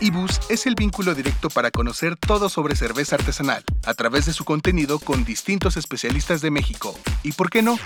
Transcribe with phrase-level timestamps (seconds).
[0.00, 4.44] Ibus es el vínculo directo para conocer todo sobre cerveza artesanal, a través de su
[4.44, 7.76] contenido con distintos especialistas de México y, por qué no,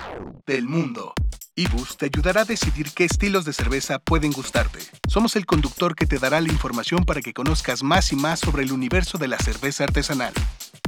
[0.45, 1.15] del mundo.
[1.55, 4.79] Ibus te ayudará a decidir qué estilos de cerveza pueden gustarte.
[5.07, 8.63] Somos el conductor que te dará la información para que conozcas más y más sobre
[8.63, 10.33] el universo de la cerveza artesanal.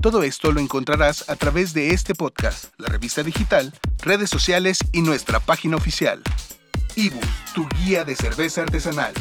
[0.01, 3.73] Todo esto lo encontrarás a través de este podcast, la revista digital,
[4.03, 6.21] redes sociales y nuestra página oficial.
[6.95, 9.13] Ibus, tu guía de cerveza artesanal.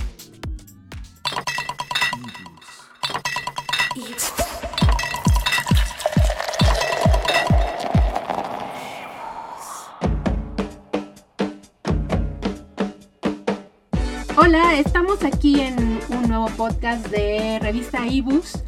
[14.57, 18.63] Hola, estamos aquí en un nuevo podcast de revista Ibus.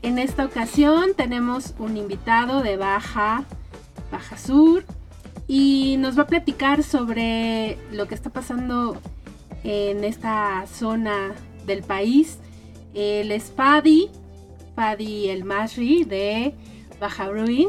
[0.00, 3.44] En esta ocasión tenemos un invitado de Baja,
[4.10, 4.86] Baja Sur,
[5.46, 8.96] y nos va a platicar sobre lo que está pasando
[9.62, 11.34] en esta zona
[11.66, 12.38] del país.
[12.94, 14.08] Él es Fadi,
[14.74, 16.54] Fadi El Masri de
[16.98, 17.68] Baja Ruin,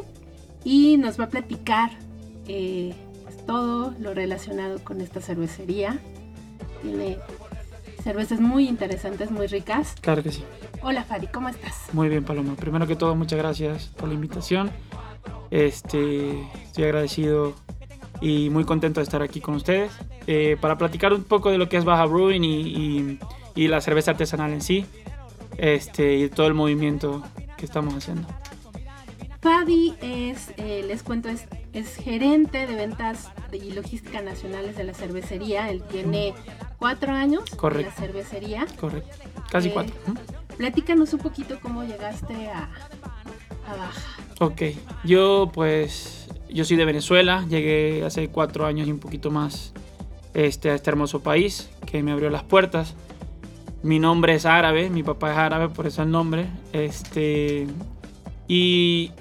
[0.64, 1.92] y nos va a platicar
[2.48, 6.00] eh, pues, todo lo relacionado con esta cervecería.
[6.82, 7.18] Tiene
[8.08, 9.94] cervezas muy interesantes, muy ricas.
[10.00, 10.42] Claro que sí.
[10.82, 11.90] Hola Fadi, ¿cómo estás?
[11.92, 12.56] Muy bien, Paloma.
[12.56, 14.72] Primero que todo, muchas gracias por la invitación.
[15.52, 17.54] Este, estoy agradecido
[18.22, 19.92] y muy contento de estar aquí con ustedes
[20.26, 23.20] eh, para platicar un poco de lo que es Baja Brewing y,
[23.56, 24.86] y, la cerveza artesanal en sí
[25.58, 27.24] este, y todo el movimiento
[27.58, 28.26] que estamos haciendo.
[29.42, 34.94] Fadi es, eh, les cuento, es, es, gerente de ventas y logística nacionales de la
[34.94, 35.70] cervecería.
[35.70, 36.34] Él tiene
[36.80, 37.92] cuatro años Correcto.
[37.98, 38.66] en la cervecería.
[38.80, 39.10] Correcto,
[39.50, 39.96] casi Eh, cuatro.
[40.58, 42.70] Platícanos un poquito cómo llegaste a,
[43.68, 44.02] a Baja.
[44.40, 44.62] Ok,
[45.04, 49.74] yo pues, yo soy de Venezuela, llegué hace cuatro años y un poquito más
[50.34, 52.96] este, a este hermoso país que me abrió las puertas.
[53.84, 56.48] Mi nombre es árabe, mi papá es árabe, por eso el nombre.
[56.74, 57.68] Este,
[58.48, 59.12] y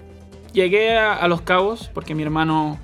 [0.53, 2.79] llegué a, a Los Cabos porque mi hermano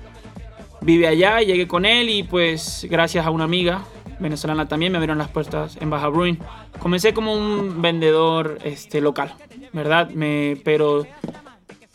[0.81, 3.83] vive allá y llegué con él y pues gracias a una amiga
[4.23, 6.39] venezolana también me abrieron las puertas en Baja Bruin.
[6.79, 9.35] Comencé como un vendedor este, local,
[9.73, 10.09] ¿verdad?
[10.09, 11.05] Me, pero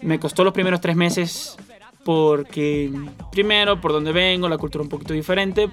[0.00, 1.56] me costó los primeros tres meses
[2.04, 2.92] porque
[3.32, 5.68] primero por donde vengo, la cultura un poquito diferente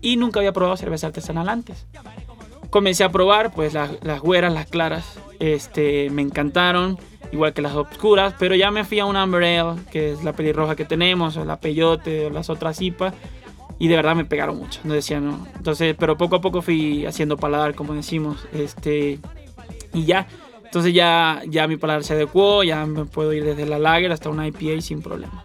[0.00, 1.86] y nunca había probado cerveza artesanal antes.
[2.70, 6.98] Comencé a probar pues las, las güeras, las claras, este, me encantaron,
[7.32, 10.32] igual que las oscuras, pero ya me fui a una Amber Ale, que es la
[10.32, 13.12] pelirroja que tenemos, o la peyote, o las otras IPA,
[13.78, 15.46] y de verdad me pegaron mucho, no decía no.
[15.56, 19.18] Entonces, pero poco a poco fui haciendo paladar, como decimos, este,
[19.92, 20.26] y ya,
[20.64, 24.30] entonces ya, ya mi paladar se adecuó, ya me puedo ir desde la lager hasta
[24.30, 25.44] una IPA sin problema.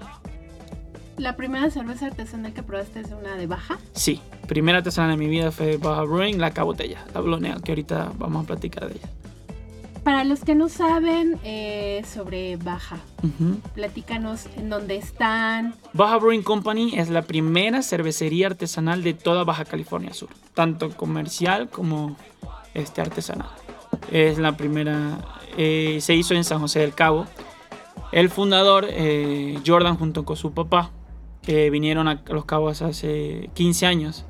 [1.17, 3.79] ¿La primera cerveza artesanal que probaste es una de Baja?
[3.93, 7.71] Sí, primera artesanal de mi vida fue Baja Brewing, la cabotella, la Blonde Ale, que
[7.71, 9.09] ahorita vamos a platicar de ella.
[10.07, 13.59] Para los que no saben eh, sobre Baja, Ujú.
[13.73, 15.75] platícanos en dónde están.
[15.91, 21.67] Baja Brewing Company es la primera cervecería artesanal de toda Baja California Sur, tanto comercial
[21.67, 22.15] como
[22.73, 23.49] este, artesanal.
[24.09, 25.17] Es la primera,
[25.57, 27.25] eh, se hizo en San José del Cabo.
[28.13, 30.91] El fundador, eh, Jordan, junto con su papá,
[31.41, 34.23] que vinieron a Los Cabos hace 15 años,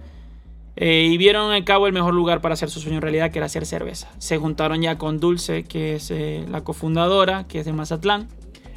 [0.77, 3.47] eh, y vieron en Cabo el mejor lugar para hacer su sueño realidad, que era
[3.47, 4.07] hacer cerveza.
[4.19, 8.27] Se juntaron ya con Dulce, que es eh, la cofundadora, que es de Mazatlán.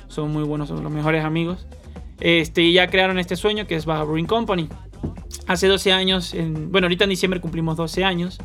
[0.08, 1.66] Son muy buenos, son los mejores amigos.
[2.18, 4.68] Este, y ya crearon este sueño que es Baja Brewing Company.
[5.46, 8.38] Hace 12 años, en- bueno, ahorita en diciembre cumplimos 12 años.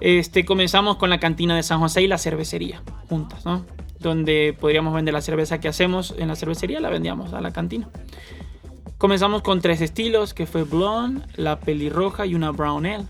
[0.00, 3.64] Este, comenzamos con la cantina de San José y la cervecería juntas, ¿no?
[3.98, 7.88] Donde podríamos vender la cerveza que hacemos en la cervecería, la vendíamos a la cantina.
[8.98, 13.06] Comenzamos con tres estilos, que fue blonde, la pelirroja y una brown ale.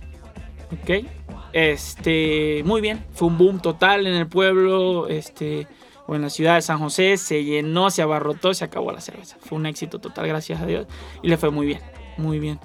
[0.70, 1.06] ¿Ok?
[1.54, 5.66] Este, muy bien, fue un boom total en el pueblo, este,
[6.06, 9.38] o en la ciudad de San José, se llenó, se abarrotó, se acabó la cerveza.
[9.40, 10.86] Fue un éxito total, gracias a Dios,
[11.22, 11.80] y le fue muy bien,
[12.18, 12.60] muy bien.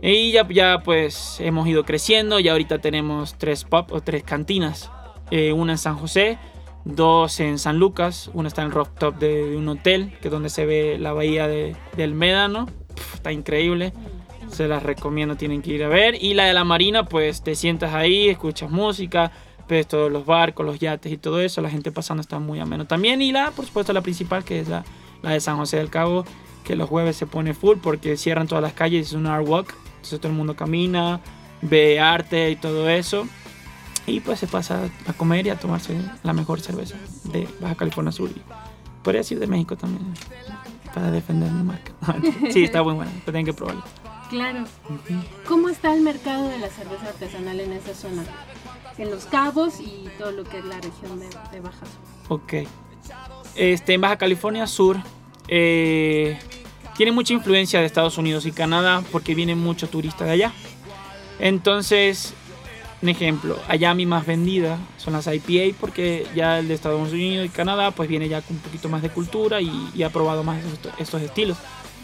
[0.00, 4.90] Y ya, ya pues hemos ido creciendo, ya ahorita tenemos tres pub o tres cantinas,
[5.30, 6.38] Eh, una en San José,
[6.84, 10.48] dos en San Lucas, una está en el rooftop de, un hotel, que es donde
[10.50, 12.66] se ve la bahía de- del Médano,
[13.14, 13.92] está increíble.
[14.50, 16.22] Se las recomiendo, tienen que ir a ver.
[16.22, 19.30] Y la de la marina, pues te sientas ahí, escuchas música,
[19.68, 21.60] ves todos los barcos, los yates y todo eso.
[21.60, 23.20] La gente pasando está muy ameno también.
[23.20, 24.84] Y la, por supuesto, la principal, que es la,
[25.20, 26.24] la de San José del Cabo,
[26.64, 29.74] que los jueves se pone full porque cierran todas las calles, es un art walk.
[29.96, 31.20] Entonces todo el mundo camina,
[31.60, 33.28] ve arte y todo eso.
[34.08, 38.10] Y pues se pasa a comer y a tomarse la mejor cerveza de Baja California
[38.10, 38.30] Sur.
[38.30, 38.42] Y
[39.02, 40.14] podría decir de México también,
[40.94, 41.92] para defender mi marca.
[42.50, 43.82] sí, está muy buena, pero tienen que probarlo.
[44.30, 44.64] Claro.
[45.46, 48.24] ¿Cómo está el mercado de la cerveza artesanal en esa zona?
[48.98, 52.40] en Los Cabos y todo lo que es la región de, de Baja Sur.
[52.40, 52.54] Ok.
[53.54, 54.98] Este, en Baja California Sur
[55.46, 56.38] eh,
[56.96, 60.52] tiene mucha influencia de Estados Unidos y Canadá porque vienen muchos turistas de allá.
[61.38, 62.34] Entonces,
[63.00, 67.46] un ejemplo, allá mi más vendida son las IPA porque ya el de Estados Unidos
[67.46, 70.42] y Canadá pues viene ya con un poquito más de cultura y, y ha probado
[70.42, 71.56] más estos, estos estilos.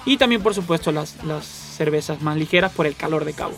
[0.07, 3.55] Y también por supuesto las, las cervezas más ligeras por el calor de cabo.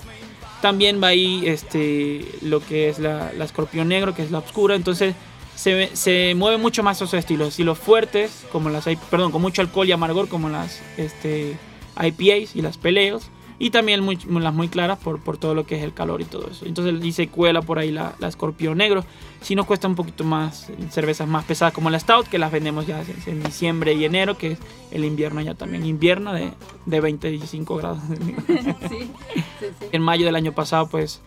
[0.62, 4.74] También va ahí este, lo que es la, escorpión negro, que es la oscura.
[4.74, 5.14] Entonces
[5.54, 7.48] se, se mueve mucho más esos estilos.
[7.48, 11.56] Estilos fuertes, como las perdón, con mucho alcohol y amargor, como las este,
[12.00, 13.30] IPAs y las peleos.
[13.58, 16.24] Y también muy- las muy claras por, por todo lo que es el calor y
[16.24, 16.66] todo eso.
[16.66, 19.02] Entonces y se cuela por ahí la, la escorpión negro.
[19.40, 22.86] Si nos cuesta un poquito más cervezas más pesadas como la Stout, que las vendemos
[22.86, 24.58] ya en- diciembre y enero, que es
[24.90, 25.86] el invierno ya también.
[25.86, 26.52] Invierno de,
[26.84, 27.98] de 25 grados.
[28.08, 28.34] sí,
[28.88, 29.10] sí, sí.
[29.92, 31.22] en mayo del año pasado pues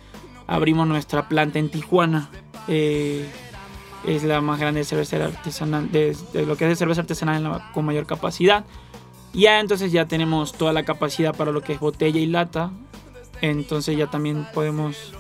[0.45, 2.29] abrimos nuestra planta en Tijuana.
[2.67, 3.27] Eh,
[4.07, 7.43] es la más grande cervecera artesanal, de, de lo que es de cerveza artesanal en
[7.51, 8.65] la- con mayor capacidad.
[9.33, 12.71] Ya entonces ya tenemos toda la capacidad para lo que es botella y lata.
[13.41, 15.13] Entonces ya también podemos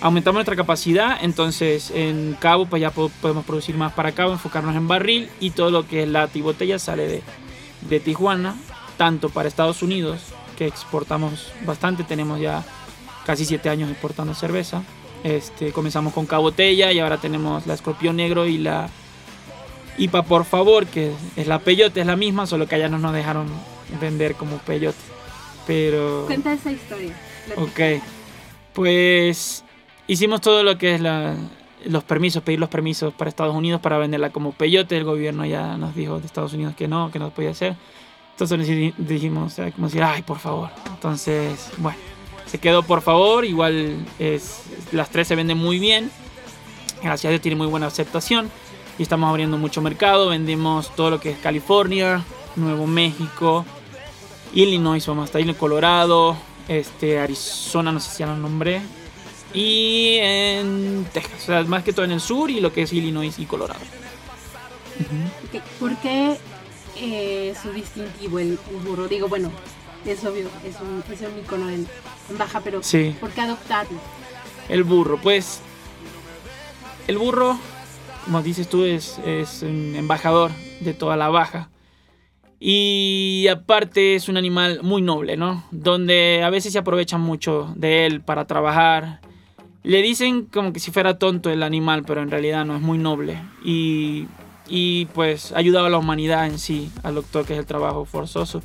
[0.00, 1.18] aumentamos nuestra capacidad.
[1.22, 5.50] Entonces en cabo pues ya po- podemos producir más para cabo, enfocarnos en barril y
[5.50, 7.22] todo lo que es lata y botella sale de,
[7.88, 8.56] de Tijuana,
[8.96, 10.20] tanto para Estados Unidos,
[10.58, 12.62] que exportamos bastante, tenemos ya
[13.26, 14.82] casi 7 años exportando cerveza.
[15.24, 18.90] Este, comenzamos con cabotella y ahora tenemos la escorpión negro y la
[19.98, 23.12] IPA por favor, que es la peyote, es la misma, solo que allá no nos
[23.12, 23.48] dejaron
[24.00, 24.98] vender como peyote.
[25.66, 26.24] Pero...
[26.26, 27.14] Cuenta esa historia.
[27.56, 28.02] Ok,
[28.72, 29.64] pues
[30.06, 31.34] hicimos todo lo que es la,
[31.86, 34.96] los permisos, pedir los permisos para Estados Unidos para venderla como peyote.
[34.96, 37.76] El gobierno ya nos dijo de Estados Unidos que no, que no podía hacer.
[38.32, 40.70] Entonces dijimos, o sea, como decir, ay, por favor.
[40.88, 41.98] Entonces, bueno,
[42.46, 43.44] se quedó por favor.
[43.44, 44.62] Igual es,
[44.92, 46.10] las tres se venden muy bien.
[47.02, 48.50] Gracias a Dios tiene muy buena aceptación.
[48.98, 50.28] Y estamos abriendo mucho mercado.
[50.28, 52.24] Vendemos todo lo que es California,
[52.56, 53.64] Nuevo México,
[54.52, 56.36] Illinois, vamos hasta ahí, Colorado,
[56.68, 58.82] este, Arizona, no sé si ya lo nombré.
[59.52, 62.92] Y en Texas, o sea, más que todo en el sur y lo que es
[62.92, 63.80] Illinois y Colorado.
[65.52, 66.36] Ok, ¿Por qué
[66.96, 69.08] eh, su distintivo, el, el burro?
[69.08, 69.50] Digo, bueno,
[70.06, 71.86] es obvio, es un, es un icono en,
[72.30, 73.14] en baja, pero Sí.
[73.20, 73.98] ¿por qué adoptarlo?
[74.68, 75.60] El burro, pues.
[77.06, 77.58] El burro,
[78.24, 79.18] como dices tú, es,
[79.62, 80.50] un embajador
[80.80, 81.70] de toda la baja.
[82.58, 85.64] Y aparte es un animal muy noble, ¿no?
[85.70, 89.20] Donde a veces se aprovechan mucho de él para trabajar.
[89.82, 92.96] Le dicen como que si fuera tonto el animal, pero en realidad no, es muy
[92.96, 93.38] noble.
[93.62, 94.26] Y,
[95.12, 98.62] pues ayudaba a la humanidad en sí, al doctor, que es el trabajo forzoso.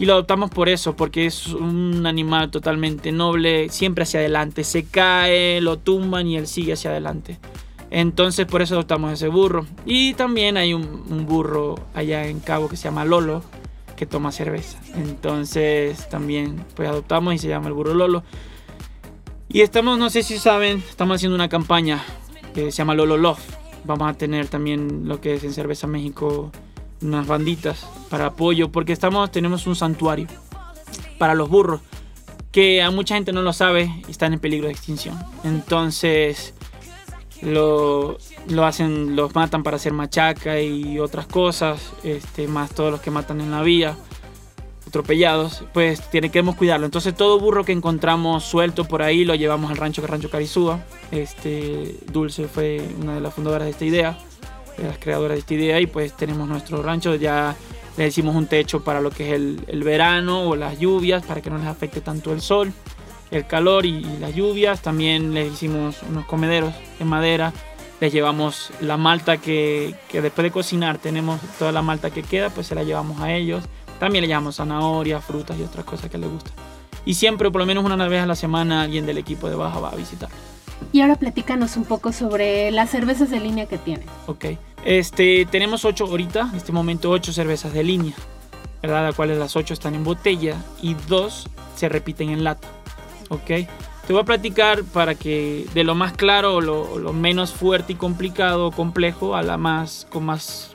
[0.00, 4.64] Y lo adoptamos por eso, porque es un animal totalmente noble, siempre hacia adelante.
[4.64, 7.38] Se cae, lo tumban y él sigue hacia adelante.
[7.90, 9.66] Entonces por eso adoptamos ese burro.
[9.86, 13.42] Y también hay un, burro allá en Cabo que se llama Lolo,
[13.96, 14.78] que toma cerveza.
[14.94, 18.22] Entonces también pues adoptamos y se llama el burro Lolo.
[19.48, 22.02] Y estamos, no sé si saben, estamos haciendo una campaña
[22.54, 23.40] que se llama Lolo Love.
[23.84, 26.52] Vamos a tener también lo que es en Cerveza México
[27.00, 30.26] unas banditas para apoyo porque estamos tenemos un santuario
[31.16, 31.80] para los burros
[32.50, 35.16] que a mucha gente no lo sabe están en peligro de extinción.
[35.44, 36.54] Entonces
[37.42, 38.18] lo,
[38.48, 43.10] lo hacen, los matan para hacer machaca y otras cosas, este, más todos los que
[43.10, 43.96] matan en la vía,
[44.86, 46.86] atropellados, pues tiene, queremos cuidarlo.
[46.86, 50.80] Entonces todo burro que encontramos suelto por ahí lo llevamos al rancho, Rancho Carizúa.
[51.10, 54.18] Este, Dulce fue una de las fundadoras de esta idea,
[54.76, 57.54] de las creadoras de esta idea, y pues tenemos nuestro rancho, ya
[57.96, 61.40] le hicimos un techo para lo que es el, el verano o las lluvias, para
[61.42, 62.72] que no les afecte tanto el sol,
[63.30, 64.82] el calor y, y las lluvias.
[64.82, 67.52] También les hicimos unos comederos de madera.
[68.00, 72.48] Les llevamos la malta que, que después de cocinar tenemos toda la malta que queda,
[72.50, 73.64] pues se la llevamos a ellos.
[73.98, 76.52] También le llevamos zanahoria, frutas y otras cosas que les gustan.
[77.04, 79.80] Y siempre, por lo menos una vez a la semana, alguien del equipo de baja
[79.80, 80.28] va a visitar.
[80.92, 84.06] Y ahora platícanos un poco sobre las cervezas de línea que tienen.
[84.26, 84.44] Ok.
[84.84, 88.14] Este, tenemos ocho ahorita, en este momento ocho cervezas de línea,
[88.80, 89.06] ¿verdad?
[89.06, 92.68] Las cuales las ocho están en botella y dos se repiten en lata.
[93.28, 93.46] Ok.
[94.06, 97.92] Te voy a platicar para que de lo más claro o lo, lo menos fuerte
[97.92, 100.70] y complicado o complejo a la más con más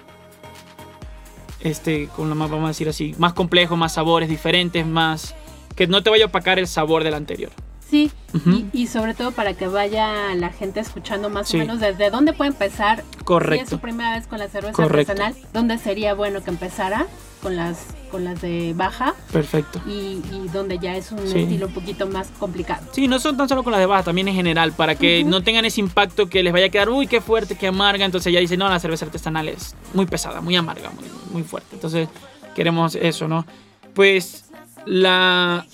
[1.62, 5.34] este con la más vamos a decir así más complejo más sabores diferentes más
[5.76, 7.52] que no te vaya a opacar el sabor del anterior
[7.90, 8.12] Sí,
[8.46, 11.58] y, y sobre todo para que vaya la gente escuchando más Sí.
[11.58, 13.64] o menos desde dónde puede empezar Correcto.
[13.64, 15.12] Es su primera vez con la cerveza Correcto.
[15.14, 17.08] artesanal, ¿dónde sería bueno que empezara?
[17.42, 19.82] Con las, con las de baja Perfecto.
[19.86, 21.42] y, y donde ya es un Sí.
[21.42, 22.88] estilo un poquito más complicado.
[22.94, 25.30] Sí, no son tan solo con las de baja, también en general, para que Ujú.
[25.30, 28.06] no tengan ese impacto que les vaya a quedar, uy, qué fuerte, qué amarga.
[28.06, 31.04] Entonces ya dicen, no, la cerveza artesanal es muy pesada, muy amarga, muy,
[31.34, 31.68] muy fuerte.
[31.76, 32.08] Entonces
[32.56, 33.46] queremos eso, ¿no?
[33.94, 34.46] Pues
[34.86, 35.66] la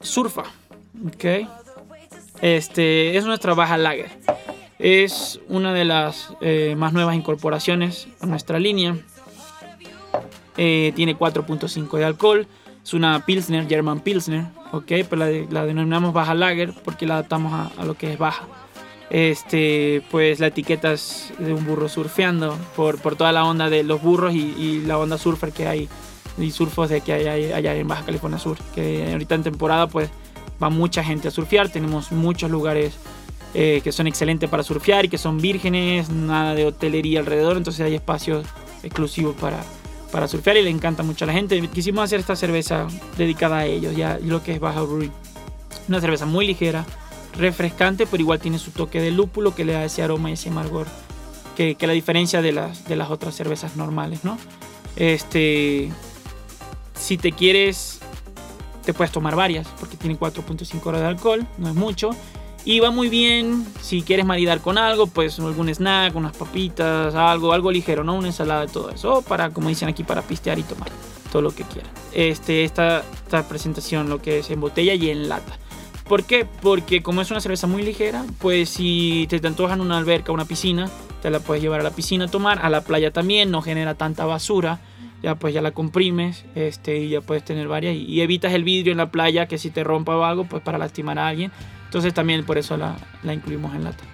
[0.00, 0.44] surfa,
[1.08, 1.24] ¿ok?
[2.40, 4.10] Este es nuestra baja lager.
[4.78, 8.96] Es una de las eh, más nuevas incorporaciones a nuestra línea.
[10.56, 12.46] Eh, tiene 4.5 de alcohol.
[12.84, 14.84] Es una Pilsner, German Pilsner, ¿ok?
[14.86, 18.46] Pero la, de- la denominamos baja lager porque la adaptamos a, lo que es baja.
[19.10, 23.82] Este, pues la etiqueta es de un burro surfeando por, por toda la onda de
[23.84, 25.88] los burros y, la onda surfer que hay
[26.38, 28.58] y surfos de que hay- allá en Baja California Sur.
[28.74, 30.10] Que ahorita en temporada pues
[30.62, 31.68] va mucha gente a surfear.
[31.70, 32.94] Tenemos muchos lugares
[33.54, 37.56] eh, que son excelentes para surfear y que son vírgenes, nada de hotelería alrededor.
[37.56, 38.46] Entonces hay espacios
[38.82, 39.62] exclusivos para,
[40.12, 41.60] para surfear y le encanta mucho a la gente.
[41.68, 42.86] Quisimos hacer esta cerveza
[43.16, 45.10] dedicada a ellos, ya lo que es Baja Brewery.
[45.88, 46.84] Una cerveza muy ligera,
[47.36, 50.48] refrescante, pero igual tiene su toque de lúpulo que le da ese aroma y ese
[50.48, 50.86] amargor
[51.56, 54.38] que, que la diferencia de las, de las otras cervezas normales, ¿no?
[54.96, 55.90] Este,
[56.94, 58.00] si te quieres,
[58.84, 62.10] te puedes tomar varias, porque tiene 4.5 horas de alcohol, no es mucho.
[62.66, 67.52] Y va muy bien si quieres maridar con algo, pues algún snack, unas papitas, algo,
[67.52, 68.16] algo ligero, ¿no?
[68.16, 69.22] Una ensalada, todo eso.
[69.22, 70.88] Para, como dicen aquí, para pistear y tomar
[71.30, 71.92] todo lo que quieran.
[72.12, 75.56] Este, esta, esta presentación, lo que es en botella y en lata.
[76.08, 76.44] ¿Por qué?
[76.60, 80.44] Porque como es una cerveza muy ligera, pues si te, te antojan una alberca, una
[80.44, 80.90] piscina,
[81.22, 83.94] te la puedes llevar a la piscina a tomar, a la playa también, no genera
[83.94, 84.80] tanta basura,
[85.22, 88.64] ya pues ya la comprimes, este, y ya puedes tener varias y, y evitas el
[88.64, 91.52] vidrio en la playa que si te rompa o algo, pues para lastimar a alguien.
[91.86, 94.04] Entonces también por eso la, la incluimos en lata.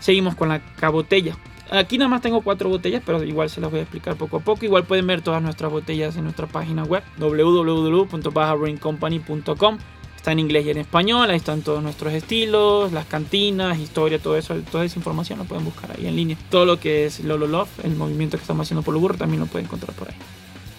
[0.00, 1.36] Seguimos con la cabotella.
[1.70, 4.40] Aquí nada más tengo cuatro botellas, pero igual se las voy a explicar poco a
[4.40, 4.64] poco.
[4.64, 9.78] Igual pueden ver todas nuestras botellas en nuestra página web www.bajabraincompany.com.
[10.16, 14.36] Está en inglés y en español, ahí están todos nuestros estilos, las cantinas, historia, todo
[14.36, 16.36] eso, toda esa información lo pueden buscar ahí en línea.
[16.50, 19.38] Todo lo que es Lolo Love, el movimiento que estamos haciendo por lo burro, también
[19.40, 20.16] lo pueden encontrar por ahí.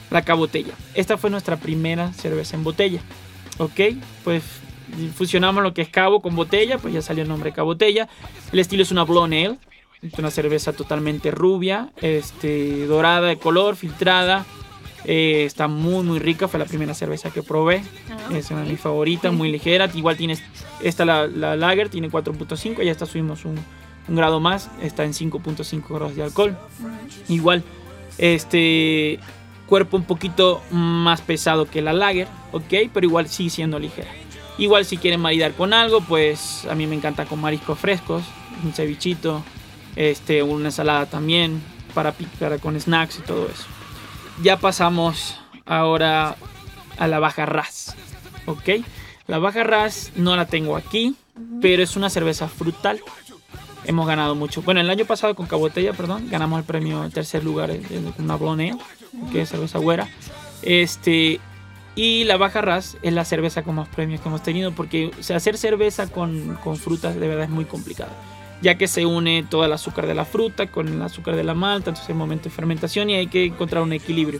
[0.09, 0.73] La cabotella.
[0.93, 2.99] Esta fue nuestra primera cerveza en botella.
[3.59, 3.79] ¿Ok?
[4.23, 4.43] Pues
[5.15, 8.07] fusionamos lo que es cabo con botella, pues ya salió el nombre cabotella.
[8.51, 9.57] El estilo es una blonde ale,
[10.01, 14.45] es una cerveza totalmente rubia, este, dorada de color, filtrada.
[15.05, 17.81] Eh, está muy muy rica, fue la primera cerveza que probé.
[18.11, 19.89] Ah, Es una de mis favoritas, muy ligera.
[19.93, 20.43] Igual tienes,
[20.81, 23.57] esta la, la lager tiene 4.5, ya esta subimos un,
[24.07, 26.57] un grado más, está en 5.5 grados de alcohol.
[27.29, 27.63] Igual,
[28.17, 29.19] este
[29.67, 34.09] cuerpo un poquito más pesado que la lager, ok, pero igual sigue siendo ligera.
[34.59, 38.23] Igual si quieren maridar con algo, pues a mí me encanta con mariscos frescos,
[38.63, 39.41] un cevichito,
[39.95, 41.61] este, una ensalada también
[41.93, 43.63] para picar con snacks y todo eso.
[44.43, 46.35] Ya pasamos ahora
[46.97, 47.95] a la baja ras,
[48.47, 48.83] ok.
[49.27, 51.15] La baja ras no la tengo aquí,
[51.61, 52.99] pero es una cerveza frutal.
[53.85, 54.61] Hemos ganado mucho.
[54.61, 58.35] Bueno, el año pasado con Cabotella, perdón, ganamos el premio en tercer lugar en una
[58.35, 58.81] Blonde Ale,
[59.31, 60.09] que es cerveza güera.
[60.61, 61.39] Este,
[61.95, 65.57] y la Baja Ras es la cerveza con más premios que hemos tenido, porque hacer
[65.57, 68.11] cerveza con, con frutas de verdad es muy complicado,
[68.61, 71.53] ya que se une todo el azúcar de la fruta con el azúcar de la
[71.53, 74.39] malta, entonces es momento de fermentación y hay que encontrar un equilibrio.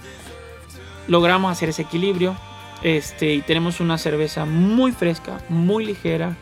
[1.08, 2.36] Logramos hacer ese equilibrio
[2.84, 6.38] este, y tenemos una cerveza muy fresca, muy ligera,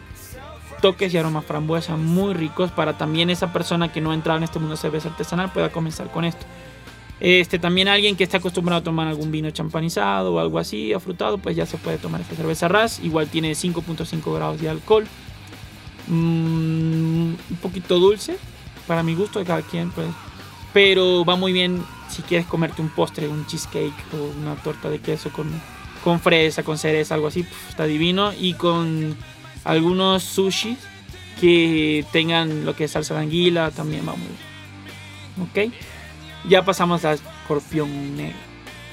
[0.82, 4.44] toques y aromas frambuesa muy ricos para también esa persona que no ha entrado en
[4.44, 6.46] este mundo de cerveza artesanal pueda comenzar con esto.
[7.20, 11.40] Este, también alguien que esté acostumbrado a tomar algún vino champanizado o algo así, afrutado,
[11.40, 13.00] pues ya se puede tomar esta cerveza RAS.
[13.00, 15.06] Igual tiene 5.5 grados de alcohol.
[16.08, 18.38] Mm, un poquito dulce,
[18.86, 20.08] para mi gusto de cada quien, pues.
[20.74, 25.00] Pero va muy bien si quieres comerte un postre, un cheesecake o una torta de
[25.00, 25.50] queso con,
[26.04, 27.46] con fresa, con cereza, algo así.
[27.68, 28.32] está divino.
[28.40, 29.18] Y con
[29.64, 30.78] algunos sushis
[31.42, 35.70] que tengan lo que es salsa de anguila, también va muy bien.
[35.70, 35.74] ¿Ok?
[36.48, 38.38] Ya pasamos a escorpión negro.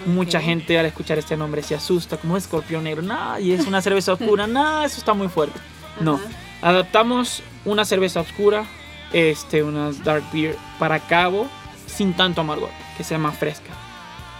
[0.06, 0.44] Mucha Ok.
[0.44, 4.12] gente al escuchar este nombre se asusta, como escorpión negro, no, y es una cerveza
[4.18, 5.58] oscura, no, eso está muy fuerte.
[6.00, 6.20] No,
[6.60, 8.64] adaptamos una cerveza oscura,
[9.12, 11.46] este, una dark beer para cabo,
[11.86, 13.70] sin tanto amargor, que sea más fresca.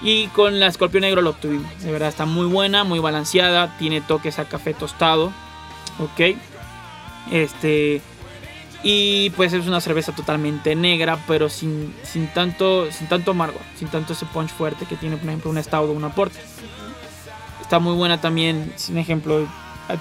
[0.03, 4.01] Y con la escorpión negro lo obtuvimos, de verdad está muy buena, muy balanceada, tiene
[4.01, 5.33] toques a café tostado,
[5.99, 6.37] ok.
[7.31, 8.03] Este,
[8.85, 13.89] y pues es una cerveza totalmente negra, pero sin, sin, tanto, sin tanto amargo, sin
[13.89, 16.43] tanto ese punch fuerte que tiene, por ejemplo, un Stout o una Porter.
[17.61, 19.47] Está muy buena también, sin ejemplo,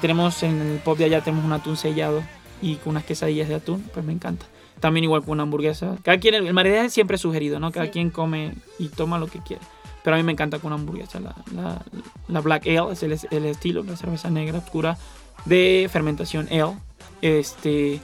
[0.02, 2.22] tenemos en el pop de allá tenemos un atún sellado
[2.62, 4.46] y con unas quesadillas de atún, pues me encanta.
[4.80, 5.96] También igual con una hamburguesa.
[6.04, 7.72] Cada quien, el maridaje siempre es sugerido, ¿no?
[7.72, 7.92] Cada Sí.
[7.94, 9.62] quien come y toma lo que quiere.
[10.04, 11.22] Pero a mí me encanta con una hamburguesa.
[11.22, 11.82] La, la-
[12.28, 14.98] la Black Ale es el, el estilo, la cerveza negra oscura
[15.46, 16.74] de fermentación ale.
[17.22, 18.02] Este,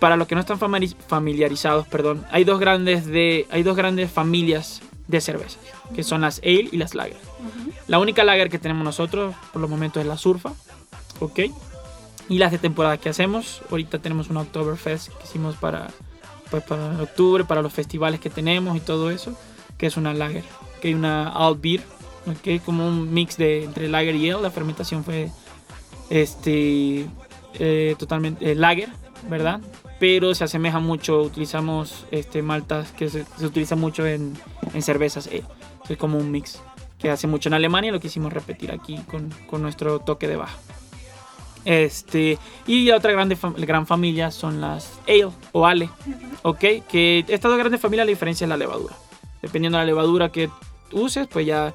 [0.00, 4.10] para los que no están famili- familiarizados, perdón, hay dos grandes de, hay dos grandes
[4.10, 5.58] familias de cervezas,
[5.94, 7.16] que son las ale y las lager.
[7.16, 7.70] Ujú.
[7.86, 10.52] La única lager que tenemos nosotros por los momentos es la surfa,
[11.20, 11.40] ¿ok?
[12.28, 15.88] Y las de temporada que hacemos, ahorita tenemos una Oktoberfest que hicimos para,
[16.50, 19.36] pues para octubre, para los festivales que tenemos y todo eso,
[19.76, 20.44] que es una lager,
[20.80, 21.82] que hay una alt beer,
[22.26, 22.64] ¿ok?
[22.64, 25.30] Como un mix de entre lager y ale, la fermentación fue
[26.08, 27.06] este
[27.58, 28.90] eh, totalmente eh, lager,
[29.28, 29.60] ¿verdad?
[30.00, 34.36] Pero se asemeja mucho, utilizamos este maltas que se, se utiliza mucho en,
[34.74, 35.44] en cervezas ale.
[35.88, 36.60] Es como un mix
[36.98, 40.56] que hace mucho en Alemania, lo quisimos repetir aquí con, con nuestro toque de baja.
[41.66, 45.90] Este, y la otra grande fam- gran familia son las ale o ale,
[46.42, 48.94] ok, que estas dos grandes familias la diferencia es la levadura.
[49.42, 50.48] Dependiendo de la levadura que
[50.92, 51.74] uses, pues ya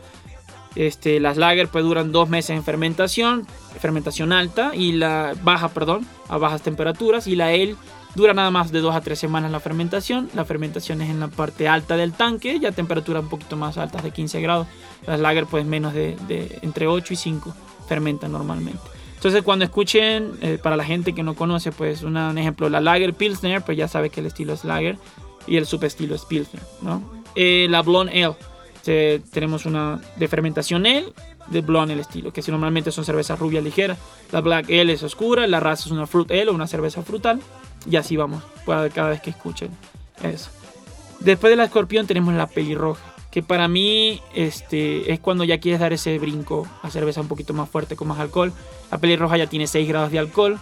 [0.76, 3.46] este, las lager pues duran dos meses en fermentación,
[3.80, 7.76] fermentación alta y la baja, perdón, a bajas temperaturas y la ale
[8.16, 10.30] dura nada más de dos a tres semanas la fermentación.
[10.34, 14.04] La fermentación es en la parte alta del tanque, ya temperaturas un poquito más altas
[14.04, 14.68] de 15 grados.
[15.06, 17.56] Las lager pues menos de, de entre 8 y 5
[17.88, 18.80] fermentan normalmente.
[19.26, 23.16] Entonces cuando escuchen, eh, para la gente que no conoce, pues un ejemplo, la Lager
[23.16, 24.98] Pilsner, pues ya sabe que el estilo es Lager
[25.48, 27.02] y el subestilo es Pilsner, ¿no?
[27.34, 28.36] Eh, la Blonde Ale,
[28.86, 31.06] eh, tenemos una de fermentación Ale,
[31.48, 33.98] de Blonde el estilo, que si normalmente son cervezas rubias ligeras.
[34.32, 37.40] La Black Ale es oscura, la raza es una Fruit Ale o una cerveza frutal.
[37.90, 39.70] Y así vamos, cada vez que escuchen
[40.24, 40.50] eso.
[41.20, 45.80] Después de la escorpión tenemos la pelirroja, que para mí este, es cuando ya quieres
[45.80, 48.52] dar ese brinco a cerveza un poquito más fuerte con más alcohol.
[48.92, 50.60] La pelirroja ya tiene 6 grados de alcohol,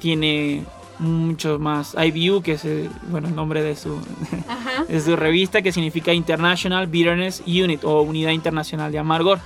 [0.00, 0.64] tiene
[0.98, 3.98] mucho más IBU, que es el, bueno, el nombre de su,
[4.88, 9.40] de su revista, que significa International Bitterness Unit o Unidad Internacional de Amargor.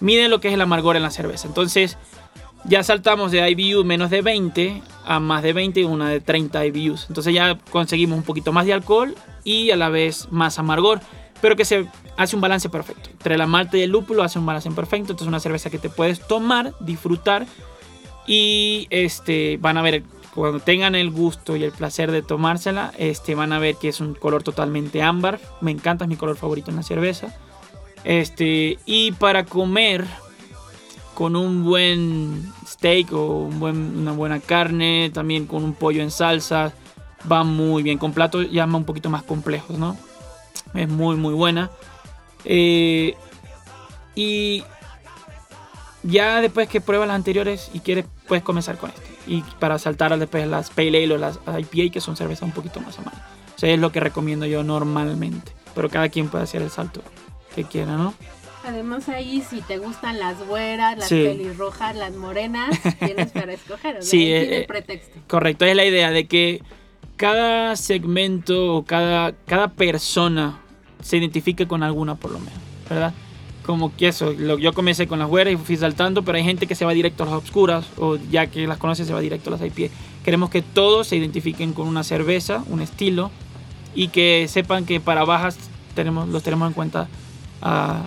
[0.00, 1.46] Mide lo que es el amargor en la cerveza.
[1.46, 1.96] Entonces,
[2.64, 6.66] ya saltamos de IBU menos de 20 a más de 20 y una de 30
[6.66, 7.06] IBUs.
[7.08, 11.00] Entonces ya conseguimos un poquito más de alcohol y a la vez más amargor,
[11.40, 13.10] pero que se hace un balance perfecto.
[13.10, 15.12] Entre la malta y el lúpulo hace un balance perfecto.
[15.12, 17.46] Entonces una cerveza que te puedes tomar, disfrutar
[18.26, 20.02] y este van a ver
[20.34, 24.00] cuando tengan el gusto y el placer de tomársela, este van a ver que es
[24.00, 25.40] un color totalmente ámbar.
[25.60, 27.34] Me encanta, es mi color favorito en la cerveza.
[28.04, 30.06] Este, y para comer
[31.14, 36.10] con un buen steak o un buen- una buena carne, también con un pollo en
[36.10, 36.72] salsa,
[37.30, 37.98] va muy bien.
[37.98, 39.96] Con platos ya un poquito más complejos, ¿no?
[40.72, 41.70] Es muy, muy buena.
[42.44, 43.14] Eh,
[44.14, 44.64] y
[46.02, 49.10] ya después que pruebas las anteriores y quieres, puedes comenzar con este.
[49.26, 52.80] Y para saltar después las Pale Ale o las IPA, que son cervezas un poquito
[52.80, 53.22] más amargas.
[53.54, 55.52] O sea, es lo que recomiendo yo normalmente.
[55.74, 57.02] Pero cada quien puede hacer el salto
[57.62, 58.14] que quiera, ¿no?
[58.64, 61.22] Además ahí si te gustan las güeras, las Sí.
[61.24, 63.96] pelirrojas, las morenas, tienes para escoger.
[63.98, 65.18] O sea, Sí, eh, tiene eh, pretexto.
[65.28, 66.62] Correcto, es la idea de que
[67.16, 70.60] cada segmento o cada, cada persona
[71.02, 73.14] se identifique con alguna por lo menos, ¿verdad?
[73.64, 76.66] Como que eso, lo- yo comencé con las güeras y fui saltando, pero hay gente
[76.66, 79.48] que se va directo a las obscuras o ya que las conoce se va directo
[79.50, 79.92] a las IPA.
[80.24, 83.30] Queremos que todos se identifiquen con una cerveza, un estilo
[83.94, 85.56] y que sepan que para bajas
[85.94, 87.08] tenemos, los tenemos en cuenta.
[87.62, 88.06] Ah,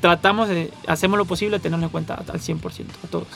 [0.00, 3.28] tratamos de, hacemos lo posible de tenerlo en cuenta al 100%, a todos.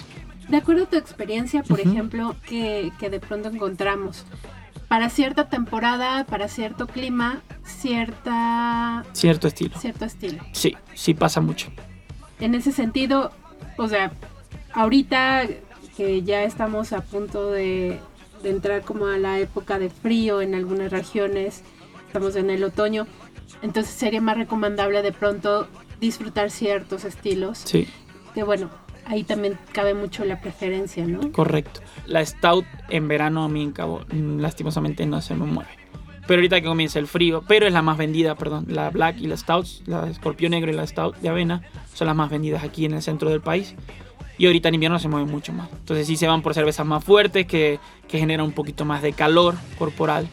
[0.49, 1.91] De acuerdo a tu experiencia, por Ujú.
[1.91, 4.25] ejemplo, que, que de pronto encontramos
[4.89, 9.79] para cierta temporada, para cierto clima, cierta Cierto estilo.
[9.79, 10.43] cierto estilo.
[10.53, 11.69] Sí, sí pasa mucho.
[12.41, 13.33] En ese sentido,
[13.79, 14.13] o sea,
[14.73, 15.43] ahorita
[15.97, 17.99] que ya estamos a punto de,
[18.43, 21.63] de entrar como a la época de frío en algunas regiones,
[22.07, 23.07] estamos en el otoño,
[23.63, 25.69] entonces sería más recomendable de pronto
[26.01, 27.87] disfrutar ciertos estilos, Sí.
[28.35, 28.71] que bueno,
[29.07, 31.33] ahí también cabe mucho la preferencia, ¿no?
[31.33, 31.81] Correcto.
[32.07, 35.71] La Stout en verano a mí en Cabo mm, lastimosamente no se me mueve.
[36.27, 39.27] Pero ahorita que comienza el frío, pero es la más vendida, perdón, la Black y
[39.27, 42.87] la Stout, la Escorpión Negro y la Stout de avena son las más vendidas aquí
[42.87, 43.75] en el centro del país.
[44.39, 45.69] Y ahorita en invierno se mueven mucho más.
[45.71, 47.79] Entonces sí se van por cervezas más fuertes que,
[48.09, 50.27] que generan un poquito más de calor corporal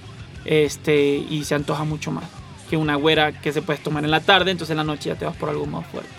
[0.46, 2.24] este, y se antoja mucho más
[2.72, 5.16] que una güera que se puedes tomar en la tarde, entonces en la noche ya
[5.16, 6.10] te vas por algo más fuerte.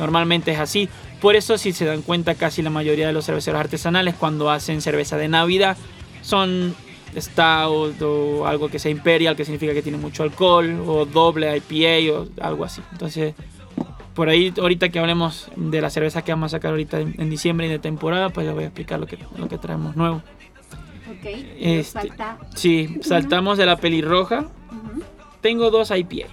[0.00, 0.88] Normalmente es así.
[1.20, 4.82] Por eso, si se dan cuenta, casi la mayoría de los cerveceros artesanales, cuando hacen
[4.82, 5.76] cerveza de Navidad,
[6.20, 6.74] son
[7.16, 12.12] stout o algo que sea imperial, que significa que tiene mucho alcohol, o doble IPA
[12.12, 12.82] o algo así.
[12.90, 13.34] Entonces,
[14.16, 17.30] por ahí, ahorita que hablemos de la cerveza que vamos a sacar ahorita en, en
[17.30, 20.22] diciembre y de temporada, pues les voy a explicar lo que, lo que traemos nuevo.
[21.08, 21.26] Ok.
[21.60, 22.38] Este, falta.
[22.56, 24.48] Sí, saltamos de la pelirroja.
[25.44, 26.26] Tengo dos IPA.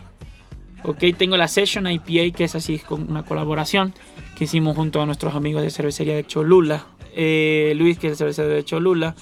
[0.84, 3.94] Ok, tengo la Session IPA, que es así con una colaboración
[4.38, 6.86] que hicimos junto a nuestros amigos de cervecería de Cholula.
[7.14, 9.14] Eh, Luis, que es el cervecero de Cholula.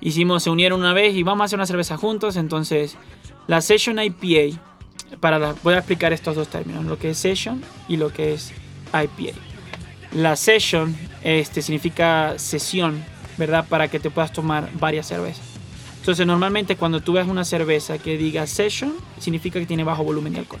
[0.00, 2.36] Hicimos, se unieron una vez y vamos a hacer una cerveza juntos.
[2.36, 2.96] Entonces,
[3.46, 4.58] la Session IPA,
[5.20, 8.32] para la- voy a explicar estos dos términos, lo que es Session y lo que
[8.32, 8.54] es
[8.94, 9.36] IPA.
[10.12, 13.04] La Session este, significa sesión,
[13.36, 13.66] ¿verdad?
[13.68, 15.44] Para que te puedas tomar varias cervezas.
[16.06, 20.34] Entonces, normalmente cuando tú ves una cerveza que diga Session, significa que tiene bajo volumen
[20.34, 20.60] de alcohol.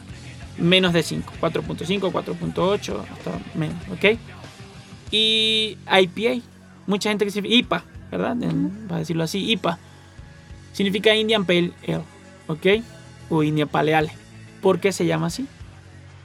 [0.58, 4.18] Menos de 5, 4.5, 4.8, hasta menos, ¿ok?
[5.12, 6.42] Y IPA,
[6.88, 8.36] mucha gente que se IPA, ¿verdad?
[8.88, 9.78] Para decirlo así, IPA.
[10.72, 12.02] Significa Indian Pale Ale,
[12.48, 12.66] ¿ok?
[13.30, 14.10] O India Pale Ale.
[14.60, 15.46] ¿Por qué se llama así?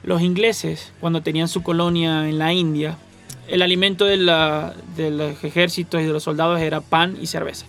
[0.02, 2.98] Los ingleses, cuando tenían su colonia en la India,
[3.46, 7.66] el alimento de, la- y de los soldados era pan y cerveza.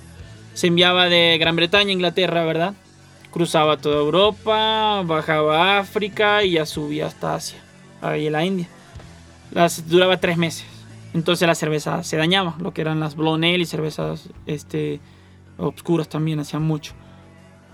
[0.54, 2.74] Se enviaba de Gran Bretaña a Inglaterra, ¿verdad?
[3.32, 7.60] Cruzaba toda Europa, bajaba a África y ya subía hasta Asia,
[8.02, 8.68] ahí en la India.
[9.52, 10.66] Las, duraba tres meses.
[11.14, 15.00] Entonces la cerveza se dañaba, lo que eran las blonde y cervezas este,
[15.58, 16.94] obscuras también hacían mucho.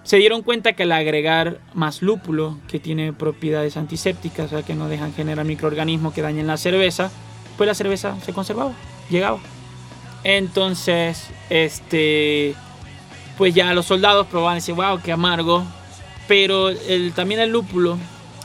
[0.03, 4.75] Se dieron cuenta que al agregar más lúpulo, que tiene propiedades antisépticas, o sea que
[4.75, 7.11] no dejan generar microorganismos que dañen la cerveza,
[7.57, 8.73] pues la cerveza se conservaba,
[9.09, 9.39] llegaba.
[10.23, 12.55] Entonces, este,
[13.39, 15.63] pues ya los soldados probaban y decían, wow, qué amargo.
[16.27, 16.71] Pero
[17.15, 17.97] también el lúpulo,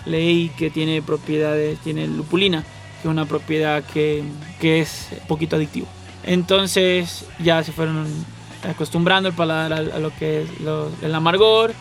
[0.07, 2.63] leí que tiene propiedades, tiene lupulina,
[3.03, 4.23] que es una propiedad que,
[4.61, 5.89] que es un poquito adictivo.
[6.23, 8.07] Entonces ya se fueron
[8.63, 10.49] acostumbrando el paladar a, lo que es
[11.03, 11.75] el amargor.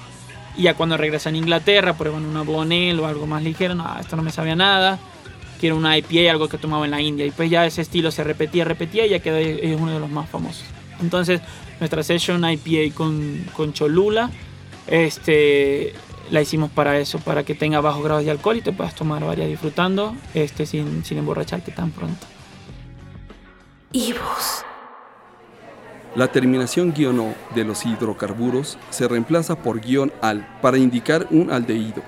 [0.58, 3.76] Y ya cuando regresan a Inglaterra, prueban una Bonel o algo más ligero.
[3.76, 4.97] No, esto no me sabía nada.
[5.60, 7.28] Quiero una IPA, algo que tomaba en la India.
[7.28, 10.10] Y pues ya ese estilo se repetía, repetía y ya quedó es uno de los
[10.10, 10.65] más famosos.
[10.99, 11.41] Entonces,
[11.83, 14.31] nuestra session IPA con, con Cholula,
[14.87, 15.93] este,
[16.31, 19.21] la hicimos para eso, para que tenga bajos grados de alcohol y te puedas tomar
[19.25, 22.25] varias disfrutando, este, sin, sin emborracharte tan pronto.
[23.91, 24.63] Ibus.
[26.15, 31.51] La terminación guion "-o" de los hidrocarburos se reemplaza por guion "-al" para indicar un
[31.51, 32.01] aldehído.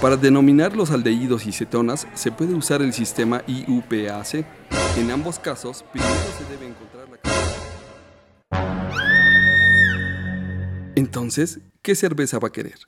[0.00, 4.46] Para denominar los aldehídos y cetonas se puede usar el sistema IUPAC.
[4.98, 7.35] En ambos casos, primero se debe encontrar la
[11.16, 12.78] Entonces, ¿qué cerveza va a querer?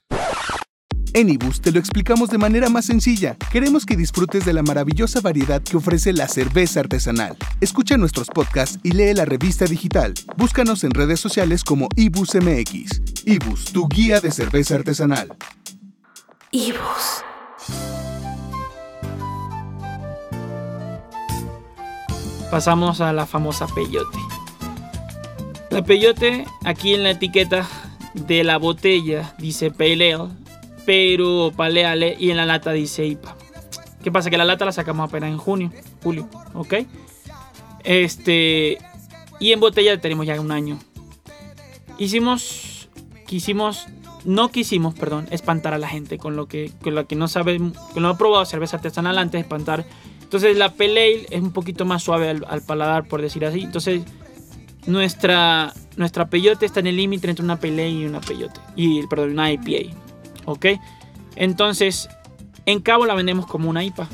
[1.14, 3.38] En Ibus te lo explicamos de manera más sencilla.
[3.50, 7.38] Queremos que disfrutes de la maravillosa variedad que ofrece la cerveza artesanal.
[7.62, 10.12] Escucha nuestros podcasts y lee la revista digital.
[10.36, 13.24] Búscanos en redes sociales como Ibus MX.
[13.24, 15.34] Ibus, tu guía de cerveza artesanal.
[16.50, 17.24] Ibus.
[22.50, 24.18] Pasamos a la famosa peyote.
[25.70, 27.66] La peyote, aquí en la etiqueta
[28.14, 30.28] de la botella dice Pale Ale,
[30.86, 33.36] pero Pale Ale y en la lata dice IPA.
[34.02, 34.30] ¿Qué pasa?
[34.30, 36.74] Que la lata la sacamos apenas en junio, julio, ¿ok?
[37.84, 38.78] Este,
[39.40, 40.78] y en botella tenemos ya un año.
[41.98, 42.88] Hicimos,
[43.26, 43.86] quisimos,
[44.24, 47.60] no quisimos, perdón, espantar a la gente con lo que, con lo que no sabe,
[47.92, 49.84] que no ha probado cerveza artesanal antes, espantar.
[50.22, 53.62] Entonces la Pale Ale es un poquito más suave al, al paladar, por decir así.
[53.62, 54.02] Entonces
[54.88, 58.58] nuestra, nuestra peyote está en el límite entre una Pale Ale y una peyote.
[58.74, 59.94] Y, perdón, una IPA.
[60.46, 60.66] ¿Ok?
[61.36, 62.08] Entonces,
[62.64, 64.08] en Cabo la vendemos como una IPA.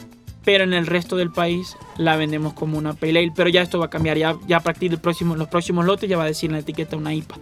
[0.44, 3.32] Pero en el resto del país la vendemos como una Pale Ale.
[3.34, 4.18] Pero ya esto va a cambiar.
[4.18, 6.60] Ya, ya a partir de próximo, los próximos lotes ya va a decir en la
[6.60, 7.37] etiqueta una IPA.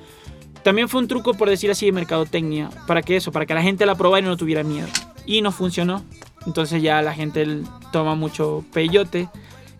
[0.63, 2.69] También fue un truco, por decir así, de mercadotecnia.
[2.87, 3.33] ¿Para que eso?
[3.33, 4.89] Para que la gente la probara y no tuviera miedo.
[5.25, 6.05] Y no funcionó.
[6.47, 9.29] Entonces ya la gente toma mucho peyote.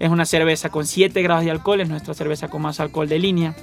[0.03, 1.81] Es una cerveza con 7 grados de alcohol.
[1.81, 3.55] Es nuestra cerveza con más alcohol de línea.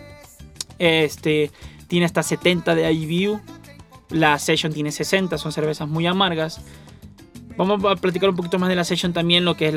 [0.78, 1.52] Este,
[1.90, 3.42] tiene hasta 70 de IBU.
[4.10, 5.38] La Session tiene 60.
[5.38, 6.62] Son cervezas muy amargas.
[7.58, 9.76] Vamos a platicar un poquito más de la Session también, lo que es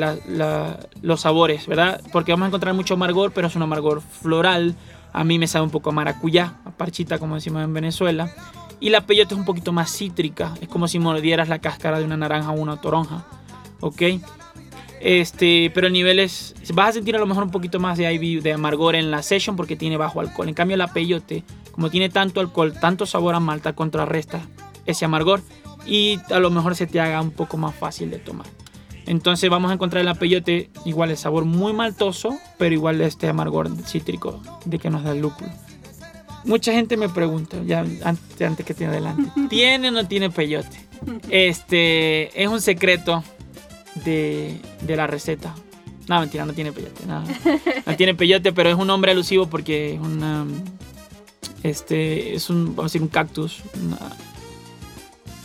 [1.01, 2.01] los sabores, ¿verdad?
[2.13, 4.77] Porque vamos a encontrar mucho amargor, pero es un amargor floral.
[5.11, 8.33] A mí me sabe un poco a maracuyá, a parchita, como decimos en Venezuela.
[8.79, 10.53] Y la peyote es un poquito más cítrica.
[10.61, 13.25] Es como si mordieras la cáscara de una naranja o una toronja.
[13.81, 14.01] ¿Ok?
[15.03, 16.55] Este, pero el nivel es.
[16.73, 19.21] Vas a sentir a lo mejor un poquito más de IBU, de amargor en la
[19.21, 20.47] session porque tiene bajo alcohol.
[20.47, 24.41] En cambio, la peyote, como tiene tanto alcohol, tanto sabor a malta, contrarresta
[24.85, 25.41] ese amargor
[25.85, 28.47] y a lo mejor se te haga un poco más fácil de tomar.
[29.05, 33.27] Entonces, vamos a encontrar en la peyote igual el sabor muy maltoso, pero igual este
[33.27, 35.51] amargor cítrico de que nos da el lúpulo.
[36.45, 40.77] Mucha gente me pregunta, ya antes, antes que te adelante, ¿tiene o no tiene peyote?
[41.29, 43.21] Este es un secreto
[43.95, 45.53] de, de la receta.
[46.07, 47.05] No, mentira, no tiene peyote.
[47.05, 47.23] No,
[47.85, 50.45] no tiene peyote, pero es un nombre alusivo porque es una,
[51.63, 53.97] Este es un, vamos a decir, un cactus, una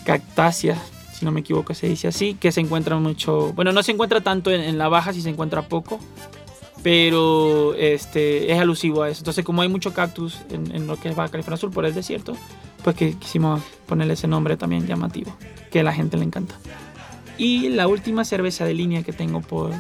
[0.05, 0.83] cactácea,
[1.13, 4.23] si no me equivoco se dice así, que se encuentra mucho, bueno, no se encuentra
[4.23, 6.01] tanto en, en la baja, si se encuentra poco,
[6.83, 9.21] pero este es alusivo a eso.
[9.21, 11.95] Entonces, como hay mucho cactus en, en lo que es Baja California Sur por el
[11.95, 12.37] desierto,
[12.83, 15.37] pues que quisimos ponerle ese nombre también llamativo,
[15.71, 16.55] que a la gente le encanta.
[17.39, 19.73] Y la última cerveza de línea que tengo por,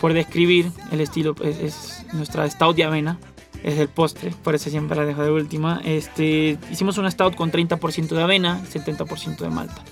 [0.00, 3.18] por describir, el estilo es, es nuestra stout de avena,
[3.62, 5.80] es el postre, por eso siempre la dejo de última.
[5.84, 9.82] Este, hicimos una stout con 30% de avena, 70% de malta,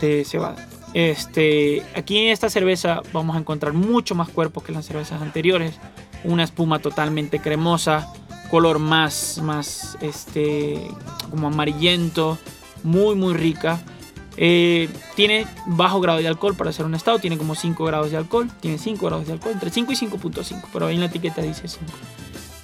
[0.00, 0.68] de cebada.
[0.94, 5.74] Este, aquí en esta cerveza vamos a encontrar mucho más cuerpo que las cervezas anteriores,
[6.24, 8.12] una espuma totalmente cremosa,
[8.50, 10.80] color más, más, este,
[11.30, 12.38] como amarillento,
[12.82, 13.80] muy, muy rica.
[14.40, 18.16] Eh, tiene bajo grado de alcohol para ser un estado, tiene como 5 grados de
[18.16, 21.42] alcohol, tiene 5 grados de alcohol, entre 5 y 5.5, pero ahí en la etiqueta
[21.42, 21.84] dice 5.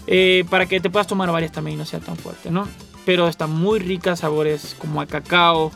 [0.06, 2.68] Eh, para que te puedas tomar varias también y no sea tan fuerte, ¿no?
[3.04, 5.72] Pero está muy rica, sabores como a cacao,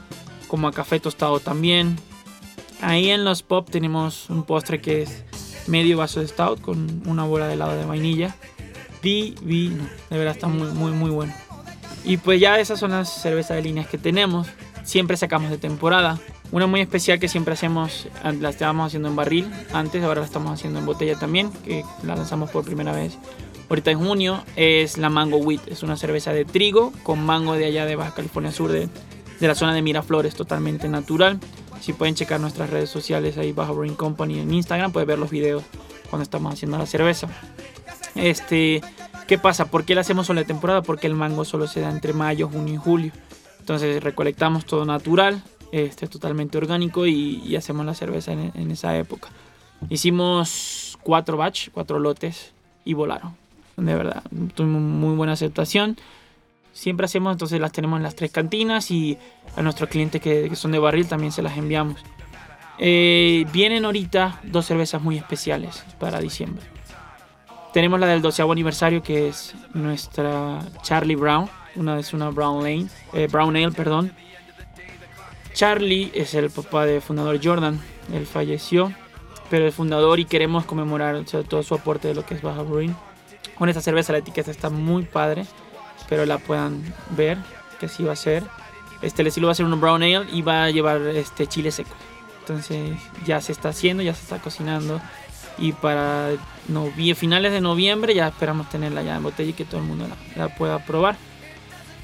[0.47, 1.97] como a café tostado también.
[2.81, 5.25] Ahí en los pop tenemos un postre que es
[5.67, 8.37] medio vaso de stout con una bola de helado de vainilla.
[9.03, 11.35] Divino, de verdad está muy, muy, muy bueno.
[12.05, 14.47] Y pues ya esas son las cervezas de líneas que tenemos.
[14.89, 16.19] Siempre sacamos de temporada.
[16.51, 18.09] Una muy especial que siempre hacemos,
[18.41, 22.17] la estábamos haciendo en barril antes, ahora la estamos haciendo en botella también, que la
[22.17, 23.19] lanzamos por primera vez
[23.69, 25.69] ahorita en junio, es la Mango Wheat.
[25.69, 28.89] Es una cerveza de trigo con mango de allá de Baja California Sur, de,
[29.39, 31.39] de la zona de Miraflores, totalmente natural.
[31.83, 35.29] Si pueden checar nuestras redes sociales ahí, Baja Brewing Company en Instagram, pueden ver los
[35.29, 35.65] videos
[36.09, 37.29] cuando estamos haciendo la cerveza.
[38.15, 38.81] Este,
[39.27, 39.67] ¿Qué pasa?
[39.67, 40.81] ¿Por qué la hacemos solo de temporada?
[40.81, 43.13] Porque el mango solo se da entre mayo, junio y julio.
[43.69, 48.97] Entonces recolectamos todo natural, este, totalmente orgánico y, y hacemos la cerveza en, en, esa
[48.97, 49.29] época.
[49.91, 52.55] Hicimos cuatro batch, cuatro lotes
[52.87, 53.37] y volaron.
[53.77, 54.23] De verdad,
[54.55, 55.99] tuvimos muy buena aceptación.
[56.73, 59.19] Siempre hacemos, entonces las tenemos en las tres cantinas y
[59.55, 62.01] a nuestros clientes que, que son de barril también se las enviamos.
[62.79, 66.65] Eh, vienen ahorita dos cervezas muy especiales para diciembre.
[67.75, 71.51] Tenemos la del 12 aniversario que es nuestra Charlie Brown.
[71.77, 74.13] Una es una Brown Lane, eh, Brown Ale, perdón.
[75.53, 77.81] Charlie es el papá del fundador Jordan.
[78.13, 78.93] Él falleció,
[79.51, 82.43] pero el fundador y queremos conmemorar o sea, todo su aporte de lo que es
[82.43, 82.95] Baja Brewing.
[83.57, 85.47] Con esta cerveza la etiqueta está muy padre,
[86.09, 87.39] pero la puedan ver
[87.81, 88.45] que sí va a ser.
[89.03, 91.71] Este el estilo va a ser un brown ale y va a llevar este chile
[91.71, 91.95] seco.
[92.41, 95.01] Entonces ya se está haciendo, ya se está cocinando
[95.59, 96.31] y para
[97.17, 100.47] finales de noviembre ya esperamos tenerla ya en botella y que todo el mundo la,
[100.47, 101.17] la pueda probar.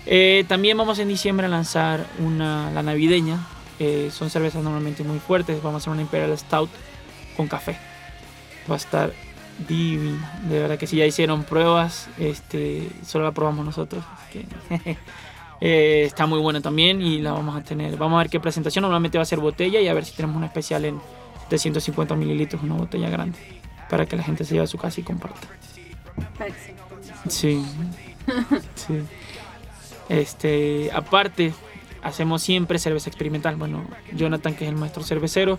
[0.07, 3.39] Eh, también vamos en diciembre a lanzar una, la navideña.
[3.79, 5.63] Eh, son cervezas normalmente muy fuertes.
[5.63, 6.71] Vamos a hacer una Imperial Stout
[7.37, 7.77] con café.
[8.71, 9.13] Va a estar
[9.67, 10.19] divino.
[10.49, 14.05] De verdad que si ya hicieron pruebas, este, solo la probamos nosotros.
[14.33, 14.47] Que,
[15.61, 17.97] eh, está muy buena también y la vamos a tener.
[17.97, 18.83] Vamos a ver qué presentación.
[18.83, 21.01] Normalmente va a ser botella y a ver si tenemos una especial en
[21.51, 23.39] de 150 mililitros, una botella grande.
[23.91, 25.47] Para que la gente se lleve a su casa y comparta.
[27.29, 27.65] Sí.
[28.75, 29.03] sí.
[30.09, 31.53] Este, aparte,
[32.03, 33.57] hacemos siempre cerveza experimental.
[33.57, 35.59] Bueno, Jonathan, que es el maestro cervecero,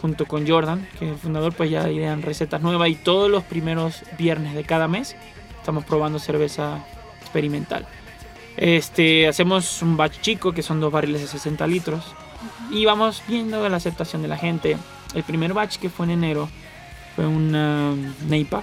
[0.00, 3.42] junto con Jordan, que es el fundador, pues ya idean recetas nuevas y todos los
[3.42, 5.16] primeros viernes de cada mes
[5.58, 6.84] estamos probando cerveza
[7.22, 7.86] experimental.
[8.56, 12.04] Este, hacemos un batch chico, que son dos barriles de 60 litros,
[12.70, 14.76] y vamos viendo la aceptación de la gente.
[15.14, 16.48] El primer batch que fue en enero
[17.16, 17.94] fue una
[18.28, 18.62] Neipa,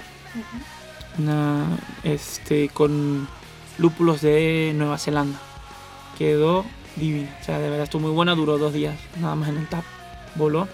[1.18, 1.66] una,
[2.04, 3.28] este, con
[3.82, 5.40] lúpulos de Nueva Zelanda.
[6.18, 6.64] Quedó
[6.96, 7.28] divino.
[7.42, 8.36] O sea, de verdad estuvo muy buena.
[8.36, 9.84] Duró dos días nada más en el tap.
[10.36, 10.68] Voló.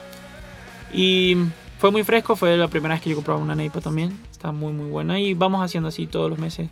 [0.93, 1.37] Y
[1.79, 2.35] fue muy fresco.
[2.35, 4.19] Fue la primera vez que yo compraba una Neipa también.
[4.29, 5.19] Está muy, muy buena.
[5.19, 6.69] Y vamos haciendo así todos los meses.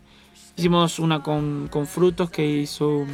[0.58, 3.06] Hicimos una con, con frutos que hizo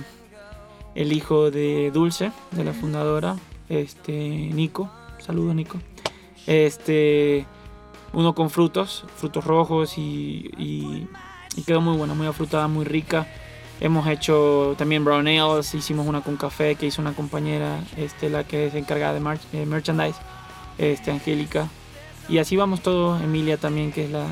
[0.95, 3.35] el hijo de Dulce, de la fundadora,
[3.69, 4.89] este Nico.
[5.19, 5.79] Saludos, Nico.
[6.47, 7.45] Este.
[8.13, 11.07] Uno con frutos, frutos rojos y, y
[11.55, 13.27] y quedó muy buena, muy afrutada, muy rica.
[13.79, 18.43] Hemos hecho también brown ales, hicimos una con café que hizo una compañera, este, la
[18.43, 20.19] que es encargada de mer eh, merchandise,
[20.77, 21.67] este, Angélica.
[22.29, 23.21] Y así vamos todos.
[23.21, 24.27] Emilia también, que es la,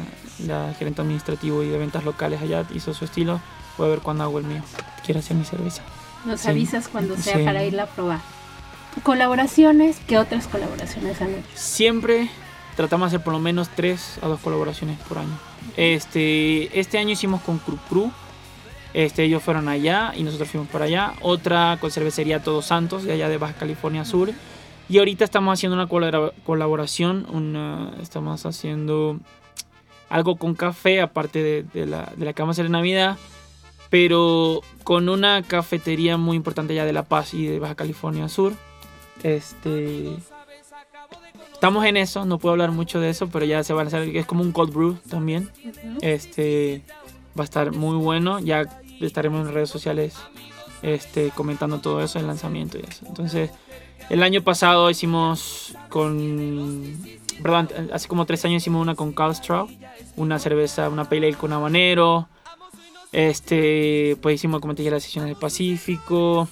[0.45, 3.41] la, gerente administrativo y de ventas locales allá, hizo su estilo.
[3.77, 4.61] Voy a ver cuándo hago el mío.
[5.03, 5.81] Quiero hacer mi cerveza.
[6.25, 6.49] Nos sí.
[6.49, 7.43] avisas cuando sea sí.
[7.43, 8.19] para irla a probar.
[9.03, 9.97] ¿Colaboraciones?
[10.07, 11.47] ¿Qué otras colaboraciones han hecho?
[11.55, 12.29] Siempre
[12.75, 15.48] tratamos de hacer por lo menos 3 a 2 colaboraciones por año.
[15.77, 18.11] Este, este año hicimos con Cru Cru.
[18.93, 21.13] Este, ellos fueron allá y nosotros fuimos para allá.
[21.21, 24.31] Otra con cervecería Todos Santos, de allá de Baja California Sur.
[24.89, 27.93] Y ahorita estamos haciendo una colaboración.
[28.01, 29.19] Estamos haciendo
[30.09, 33.17] algo con café, aparte de, de, la, de la que vamos a hacer en Navidad.
[33.89, 38.53] pero con una cafetería muy importante ya de La Paz y de Baja California Sur.
[39.23, 40.15] Este,
[41.59, 44.15] estamos en eso, no puedo hablar mucho de eso, pero ya se va a hacer,
[44.15, 45.49] es como un cold brew también.
[45.99, 46.83] Este,
[47.37, 48.63] va a estar muy bueno, ya
[49.01, 50.15] estaremos en redes sociales
[50.83, 53.05] este, comentando todo eso, el lanzamiento y eso.
[53.05, 53.51] Entonces,
[54.09, 56.95] el año pasado hicimos con,
[57.43, 59.67] perdón, hace como tres años hicimos una con Carl Straw,
[60.15, 62.29] una cerveza, una pale ale con habanero.
[63.11, 66.47] Este, pues hicimos, como te dije, las sesiones del Pacífico.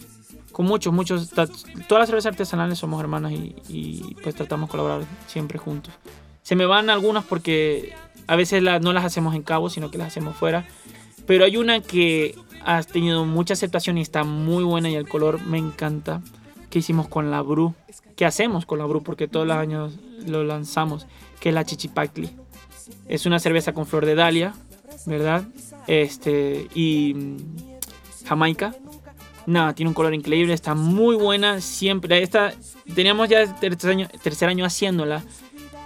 [0.57, 1.29] Con muchos, muchos.
[1.29, 1.51] Todas
[1.87, 5.93] las cervezas artesanales somos hermanos y, y, pues tratamos de colaborar siempre juntos.
[6.41, 7.93] Se me van algunas porque
[8.25, 10.65] a veces la, no las hacemos en Cabo, sino que las hacemos fuera.
[11.27, 12.33] Pero hay una que
[12.65, 16.23] ha tenido mucha aceptación y está muy buena y el color me encanta.
[16.71, 17.75] Que hicimos con la Bru.
[18.15, 19.03] ¿Qué hacemos con la Bru?
[19.03, 19.93] Porque todos los años
[20.25, 21.05] lo lanzamos.
[21.39, 22.31] Que es la Chichipacli.
[23.07, 24.55] Es una cerveza con flor de dalia,
[25.05, 25.43] ¿verdad?
[25.85, 27.37] Este, y mm,
[28.25, 28.73] Jamaica.
[29.47, 32.21] Nada, tiene un color increíble, está muy buena siempre.
[32.21, 32.53] Esta,
[32.93, 35.23] teníamos ya tercer año, tercer año haciéndola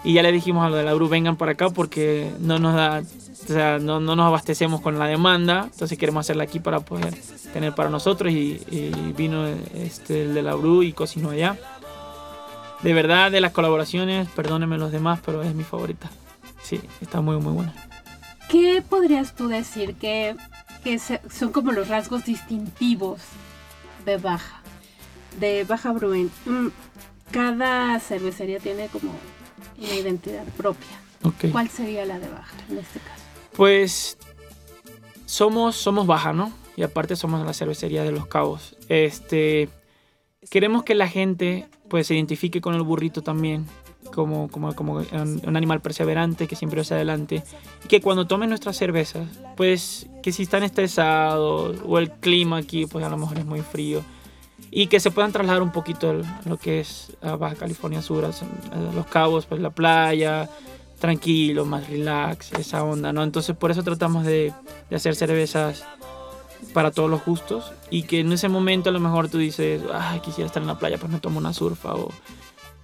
[0.04, 2.74] y ya le dijimos a lo de la Bru, vengan para acá porque no nos
[2.74, 6.80] da, o sea, no, no, nos abastecemos con la demanda, entonces queremos hacerla aquí para
[6.80, 7.13] poder
[7.54, 8.60] tener para nosotros y,
[9.15, 9.45] vino
[9.76, 11.56] este, el de la Bru y cocinó allá.
[12.82, 16.10] De verdad, de las colaboraciones, perdónenme los demás, pero es mi favorita.
[16.63, 17.76] Sí, está muy, muy buena.
[18.50, 20.36] ¿Qué podrías tú decir que,
[20.84, 23.21] que son como los rasgos distintivos
[24.06, 24.62] de Baja?
[25.40, 26.32] De Baja Bruin.
[26.46, 26.68] Mm,
[27.32, 29.14] cada cervecería tiene como
[29.78, 31.00] una identidad propia.
[31.24, 31.52] Okay.
[31.52, 33.24] ¿Cuál sería la de Baja en este caso?
[33.54, 34.18] Pues
[35.26, 36.52] somos, somos Baja, ¿no?
[36.76, 38.76] Y aparte somos la cervecería de Los Cabos.
[38.90, 39.70] Este,
[40.50, 43.66] queremos que la gente pues se identifique con el burrito también,
[44.12, 47.43] como, como, como un, un, animal perseverante que siempre va adelante.
[47.84, 52.86] Y que cuando tomen nuestras cervezas, pues que si están estresados o el clima aquí,
[52.86, 54.04] pues a lo mejor es muy frío.
[54.69, 58.26] Y que se puedan trasladar un poquito a lo que es a Baja California Sur,
[58.26, 60.50] a Los Cabos, pues la playa,
[61.00, 63.24] tranquilo, más relax, esa onda, ¿no?
[63.24, 64.54] Entonces por eso tratamos de,
[64.89, 65.84] de hacer cervezas
[66.74, 70.19] para todos los gustos y que en ese momento a lo mejor tú dices, ay,
[70.21, 72.10] quisiera estar en la playa, pues me tomo una surfa o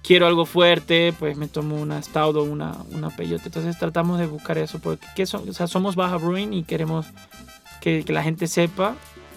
[0.02, 3.44] quiero algo fuerte, pues me tomo una stout o una, una peyote.
[3.46, 5.48] Entonces tratamos de buscar eso, porque ¿qué son?
[5.48, 7.06] O sea, somos Baja Brewing y queremos
[7.80, 8.96] que, que, la gente sepa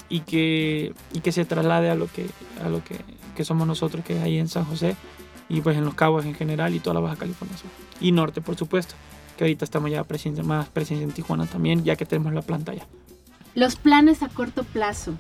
[0.10, 2.28] y que, y que se traslade a lo, que,
[2.64, 2.98] a lo que,
[3.36, 4.96] que somos nosotros, que es ahí en San José
[5.50, 7.70] y pues en Los Cabos en general y toda la Baja California Sur.
[8.00, 8.96] Y Norte, por supuesto,
[9.38, 12.72] que ahorita estamos ya presentes, más presentes en Tijuana también, ya que tenemos la planta
[12.72, 12.88] allá.
[13.54, 15.14] Los planes a corto plazo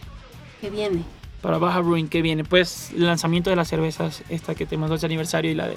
[0.62, 1.04] que viene.
[1.41, 2.43] Para Baja Brewing, que viene?
[2.43, 5.75] Pues el lanzamiento de las cervezas, esta que tenemos 12 aniversario y la de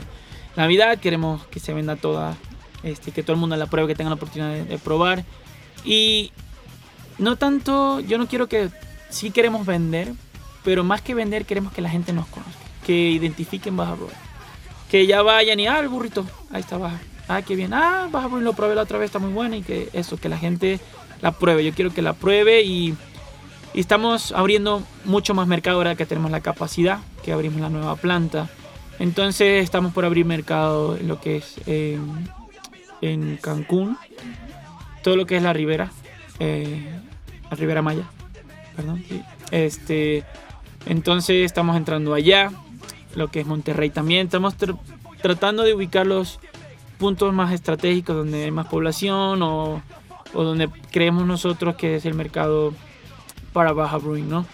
[0.56, 0.98] Navidad.
[0.98, 2.36] Queremos que se venda toda,
[2.82, 5.24] este, que todo el mundo la pruebe, que tenga la oportunidad de, de, probar.
[5.84, 6.32] Y
[7.18, 8.70] no tanto, yo no quiero que,
[9.14, 10.12] sí queremos vender,
[10.64, 12.52] pero más que vender queremos que la gente nos conozca,
[12.84, 14.12] que identifiquen Baja Brewing.
[14.90, 17.00] Que ya vayan y, ah, el burrito, ahí está Baja.
[17.28, 19.62] Ah, qué bien, ah, Baja Brewing lo probé la otra vez, está muy buena y
[19.62, 20.80] que eso, que la gente
[21.22, 21.64] la pruebe.
[21.64, 22.94] Yo quiero que la pruebe y,
[23.74, 27.96] y, estamos abriendo mucho más mercado ahora que tenemos la capacidad, que abrimos la nueva
[27.96, 28.48] planta.
[28.98, 31.98] Entonces estamos por abrir mercado en lo que es eh,
[33.00, 33.98] en Cancún,
[35.02, 35.90] todo lo que es la Ribera,
[36.38, 36.88] eh,
[37.50, 38.04] la Ribera Maya.
[39.50, 40.24] Este,
[40.86, 42.50] entonces estamos entrando allá,
[43.14, 44.26] lo que es Monterrey también.
[44.26, 44.74] Estamos tr
[45.20, 46.38] tratando de ubicar los
[46.98, 49.82] puntos más estratégicos donde hay más población o
[50.34, 52.74] o donde creemos nosotros que es el mercado
[53.54, 54.44] para Baja Brewing, ¿no?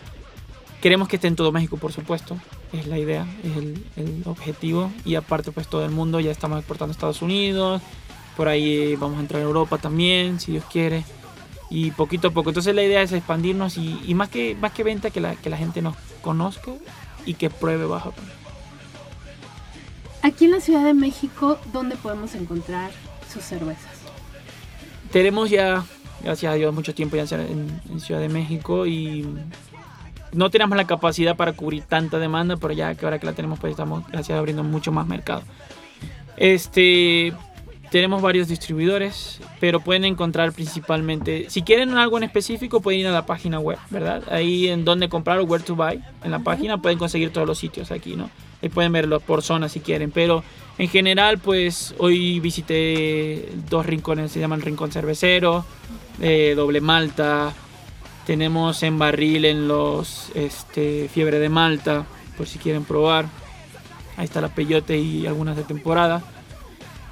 [0.81, 2.37] Queremos que esté en todo México, por supuesto,
[2.73, 4.93] es la idea, es el, el, objetivo.
[5.05, 7.83] Y aparte, pues todo el mundo ya estamos exportando a Estados Unidos,
[8.37, 11.05] por ahí vamos a entrar a Europa también, si Dios quiere.
[11.69, 12.51] Y poquito a poco.
[12.51, 15.51] Entonces la idea es expandirnos y, y más, que, más que venta, que la, que
[15.51, 16.73] la gente nos conozca
[17.27, 18.31] y que pruebe Baja Brewing.
[20.23, 22.91] Aquí en la Ciudad de México, ¿dónde podemos encontrar
[23.33, 24.01] sus cervezas?
[25.11, 25.85] tenemos ya,
[26.23, 29.27] gracias a Dios, mucho tiempo ya en, en, Ciudad de México y
[30.33, 33.59] no tenemos la capacidad para cubrir tanta demanda, pero ya que ahora que la tenemos,
[33.59, 35.43] pues estamos, gracias, abriendo mucho más mercado.
[36.37, 37.33] Este,
[37.91, 43.13] tenemos varios distribuidores, pero pueden encontrar principalmente, si quieren algo en específico, pueden ir a
[43.13, 44.23] la página web, ¿verdad?
[44.31, 47.59] Ahí en donde comprar o where to buy, en la página pueden conseguir todos los
[47.59, 48.31] sitios aquí, ¿no?
[48.63, 50.45] Ahí pueden verlo por zona si quieren, pero
[50.81, 55.67] en general, pues hoy visité dos rincones, se llaman Rincón Cervecero,
[56.23, 57.53] eh, Doble Malta,
[58.25, 63.27] tenemos en barril en los este, Fiebre de Malta, por si quieren probar.
[64.17, 66.23] Ahí está la Peyote y algunas de temporada.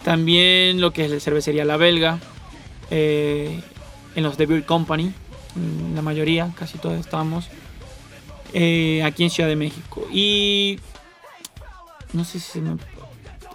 [0.02, 2.20] También lo que es la cervecería La Belga,
[2.90, 3.60] eh,
[4.14, 5.12] en los The Beer Company,
[5.56, 7.50] mm, la mayoría, casi todos estamos,
[8.54, 10.08] eh, aquí en Ciudad de México.
[10.10, 10.80] Y
[12.14, 12.78] no sé si se me...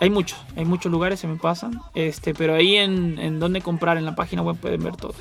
[0.04, 4.04] Hay muchos, hay muchos lugares, se me pasan, este, pero ahí en, donde comprar, en
[4.04, 5.16] la página web pueden ver todos.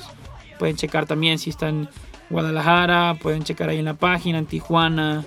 [0.59, 1.89] Pueden checar también si están en
[2.29, 5.23] Guadalajara, pueden checar ahí en la página, en Tijuana,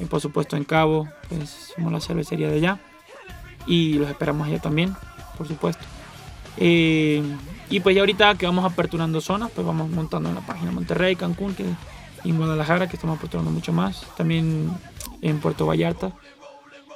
[0.00, 2.80] y por supuesto en Cabo, pues somos la cervecería de allá.
[3.64, 4.96] Y los esperamos allá también,
[5.38, 5.84] por supuesto.
[6.56, 7.22] Eh,
[7.70, 11.14] y pues ya ahorita que vamos aperturando zonas, pues vamos montando en la página Monterrey,
[11.14, 11.64] Cancún, que,
[12.24, 14.04] y Guadalajara, que estamos aperturando mucho más.
[14.16, 14.68] También
[15.22, 16.10] en Puerto Vallarta,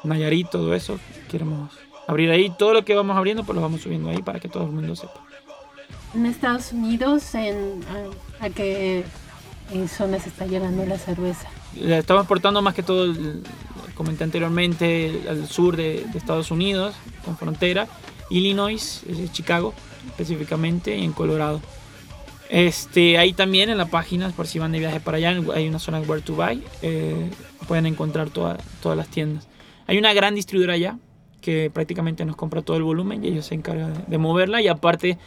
[0.02, 0.98] Nayarit, todo eso.
[1.30, 1.70] Queremos
[2.10, 2.50] abrir ahí.
[2.58, 4.94] Todo lo que vamos abriendo, pues lo vamos subiendo ahí para que todo el mundo
[4.96, 5.24] sepa.
[6.14, 7.80] En Estados Unidos, en,
[8.40, 9.04] a, a qué
[9.88, 11.48] zonas está llegando la cerveza?
[11.76, 13.14] La estamos exportando más que todo,
[13.94, 17.86] comenté anteriormente, al sur de, de Estados Unidos, con frontera,
[18.28, 19.02] Illinois,
[19.32, 19.72] Chicago
[20.08, 21.60] específicamente, y en Colorado.
[22.48, 25.78] Este, ahí también en la página, por si van de viaje para allá, hay una
[25.78, 27.30] zona where to buy, eh,
[27.68, 29.46] pueden encontrar toda- todas las tiendas.
[29.86, 30.98] Hay una gran distribuidora allá
[31.40, 34.68] que prácticamente nos compra todo el volumen y ellos se encargan de, de moverla y
[34.68, 35.18] aparte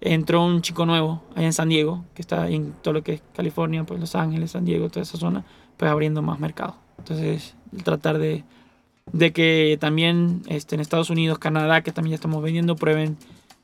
[0.00, 3.22] entró un chico nuevo allá en San Diego, que está en todo lo que es
[3.34, 5.44] California, pues Los Ángeles, San Diego, toda esa zona,
[5.76, 6.76] pues abriendo más mercado.
[6.98, 7.54] Entonces,
[7.84, 8.44] tratar de,
[9.12, 13.16] de que también este, en Estados Unidos, Canadá, que también ya estamos vendiendo, prueben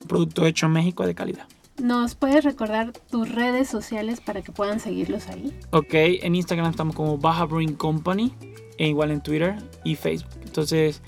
[0.09, 1.47] producto hecho en México de calidad.
[1.83, 5.59] ¿Nos puedes recordar tus redes sociales para que puedan seguirlos ahí?
[5.71, 8.33] Ok, en Instagram estamos como Baja Brewing Company,
[8.79, 10.33] e igual en Twitter y Facebook.
[10.45, 11.03] Entonces,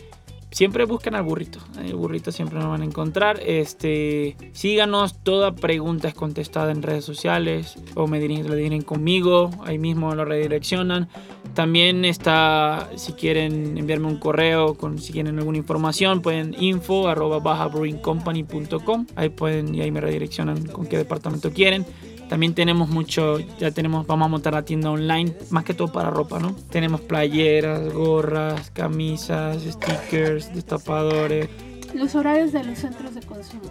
[0.54, 1.58] siempre busquen al burrito.
[1.84, 3.40] El burrito siempre nos van a encontrar.
[3.44, 9.50] Este, síganos, toda pregunta es contestada en redes sociales o me dirigen, lo dirigen conmigo,
[9.64, 11.08] ahí mismo lo redireccionan.
[11.54, 17.40] También está, si quieren enviarme un correo, con, si quieren alguna información, pueden info arroba
[17.40, 19.06] bajabrewingcompany.com.
[19.16, 21.84] Ahí pueden y ahí me redireccionan con qué departamento quieren.
[22.28, 26.10] También tenemos mucho, ya tenemos, vamos a montar la tienda online, más que todo para
[26.10, 26.56] ropa, ¿no?
[26.70, 31.48] Tenemos playeras, gorras, camisas, stickers, destapadores.
[31.94, 33.70] Los horarios de los centros de consumo.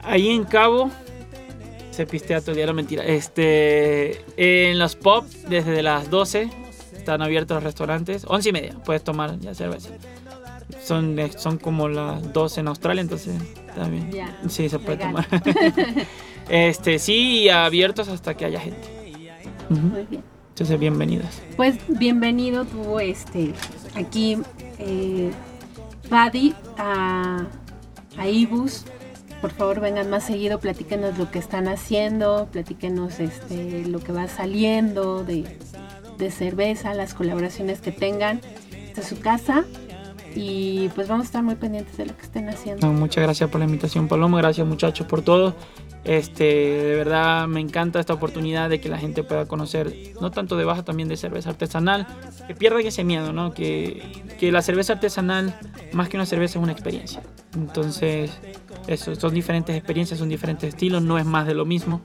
[0.00, 0.90] Ahí en Cabo
[1.90, 3.04] se pistea todo el día, no mentira.
[3.04, 6.50] Este, en los pop, desde las 12
[6.96, 8.24] están abiertos los restaurantes.
[8.26, 9.90] 11 y media, puedes tomar ya cerveza.
[10.82, 13.34] Son, son como las 12 en Australia, entonces
[13.74, 14.10] también.
[14.10, 14.38] Ya.
[14.48, 15.26] Sí, se puede legal.
[15.28, 15.42] tomar.
[16.48, 18.88] este, sí, y abiertos hasta que haya gente.
[19.68, 20.22] Muy bien.
[20.50, 21.42] Entonces, bienvenidas.
[21.56, 23.52] Pues bienvenido tú, este,
[23.96, 24.38] aquí,
[24.78, 25.32] eh,
[26.08, 27.44] Buddy, a,
[28.16, 28.84] a Ibus.
[29.40, 34.28] Por favor, vengan más seguido, platíquenos lo que están haciendo, platíquenos este, lo que va
[34.28, 35.58] saliendo de,
[36.18, 38.40] de cerveza, las colaboraciones que tengan.
[38.86, 39.64] Esta es su casa
[40.34, 42.86] y pues vamos a estar muy pendientes de lo que estén haciendo.
[42.86, 44.38] No, muchas gracias por la invitación, Paloma.
[44.38, 45.54] Gracias, muchachos, por todo.
[46.04, 50.56] Este, de verdad me encanta esta oportunidad de que la gente pueda conocer, no tanto
[50.56, 52.06] de baja, también de cerveza artesanal.
[52.46, 53.52] Que pierdan ese miedo, ¿no?
[53.54, 55.58] Que, la cerveza artesanal,
[55.92, 57.22] más que una cerveza, es una experiencia.
[57.54, 58.38] Entonces,
[58.86, 62.02] eso, son diferentes experiencias, son diferentes estilos, no es más de lo mismo.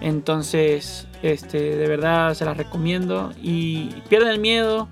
[0.00, 4.88] Entonces, este, de verdad se las recomiendo y pierdan el miedo,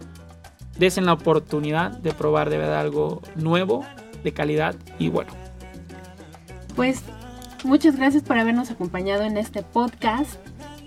[0.78, 3.84] desen la oportunidad de probar de verdad algo nuevo,
[4.22, 5.32] de calidad y bueno.
[6.76, 7.02] Pues
[7.64, 10.34] muchas gracias por habernos acompañado en este podcast.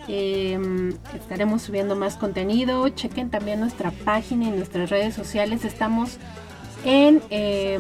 [0.07, 0.59] Eh,
[1.15, 2.88] estaremos subiendo más contenido.
[2.89, 5.65] Chequen también nuestra página y nuestras redes sociales.
[5.65, 6.17] Estamos
[6.84, 7.80] en eh,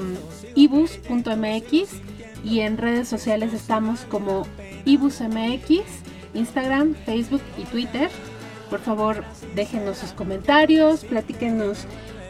[0.55, 2.01] ibus.mx
[2.43, 4.47] y en redes sociales estamos como
[4.85, 5.81] ibusmx,
[6.33, 8.09] Instagram, Facebook y Twitter.
[8.69, 9.23] Por favor,
[9.53, 11.85] déjenos sus comentarios, platíquenos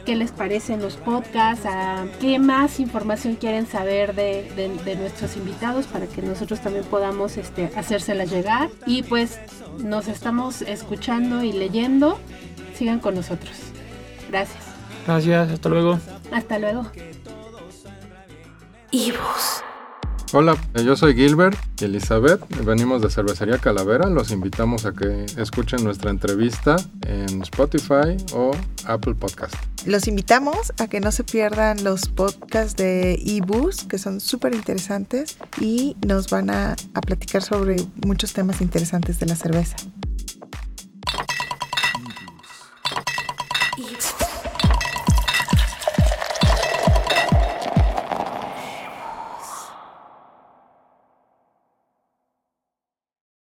[0.05, 5.35] qué les parecen los podcasts, a qué más información quieren saber de, de- de nuestros
[5.35, 8.69] invitados para que nosotros también podamos este, hacérselas llegar.
[8.85, 9.39] Y pues
[9.79, 12.19] nos estamos escuchando y leyendo.
[12.77, 13.51] Sigan con nosotros.
[14.29, 14.63] Gracias.
[15.07, 15.99] Gracias, hasta luego.
[16.31, 16.85] Hasta luego.
[18.91, 19.54] Ibus.
[20.33, 22.41] Hola, yo soy Gilbert y Elizabeth.
[22.65, 24.09] Venimos de Cervecería Calavera.
[24.09, 26.75] Los invitamos a que escuchen nuestra entrevista
[27.07, 28.51] en Spotify o
[28.85, 29.53] Apple Podcast.
[29.85, 35.37] Los invitamos a que no se pierdan los podcasts de eBus, que son súper interesantes
[35.61, 39.77] y nos van a, a platicar sobre muchos temas interesantes de la cerveza.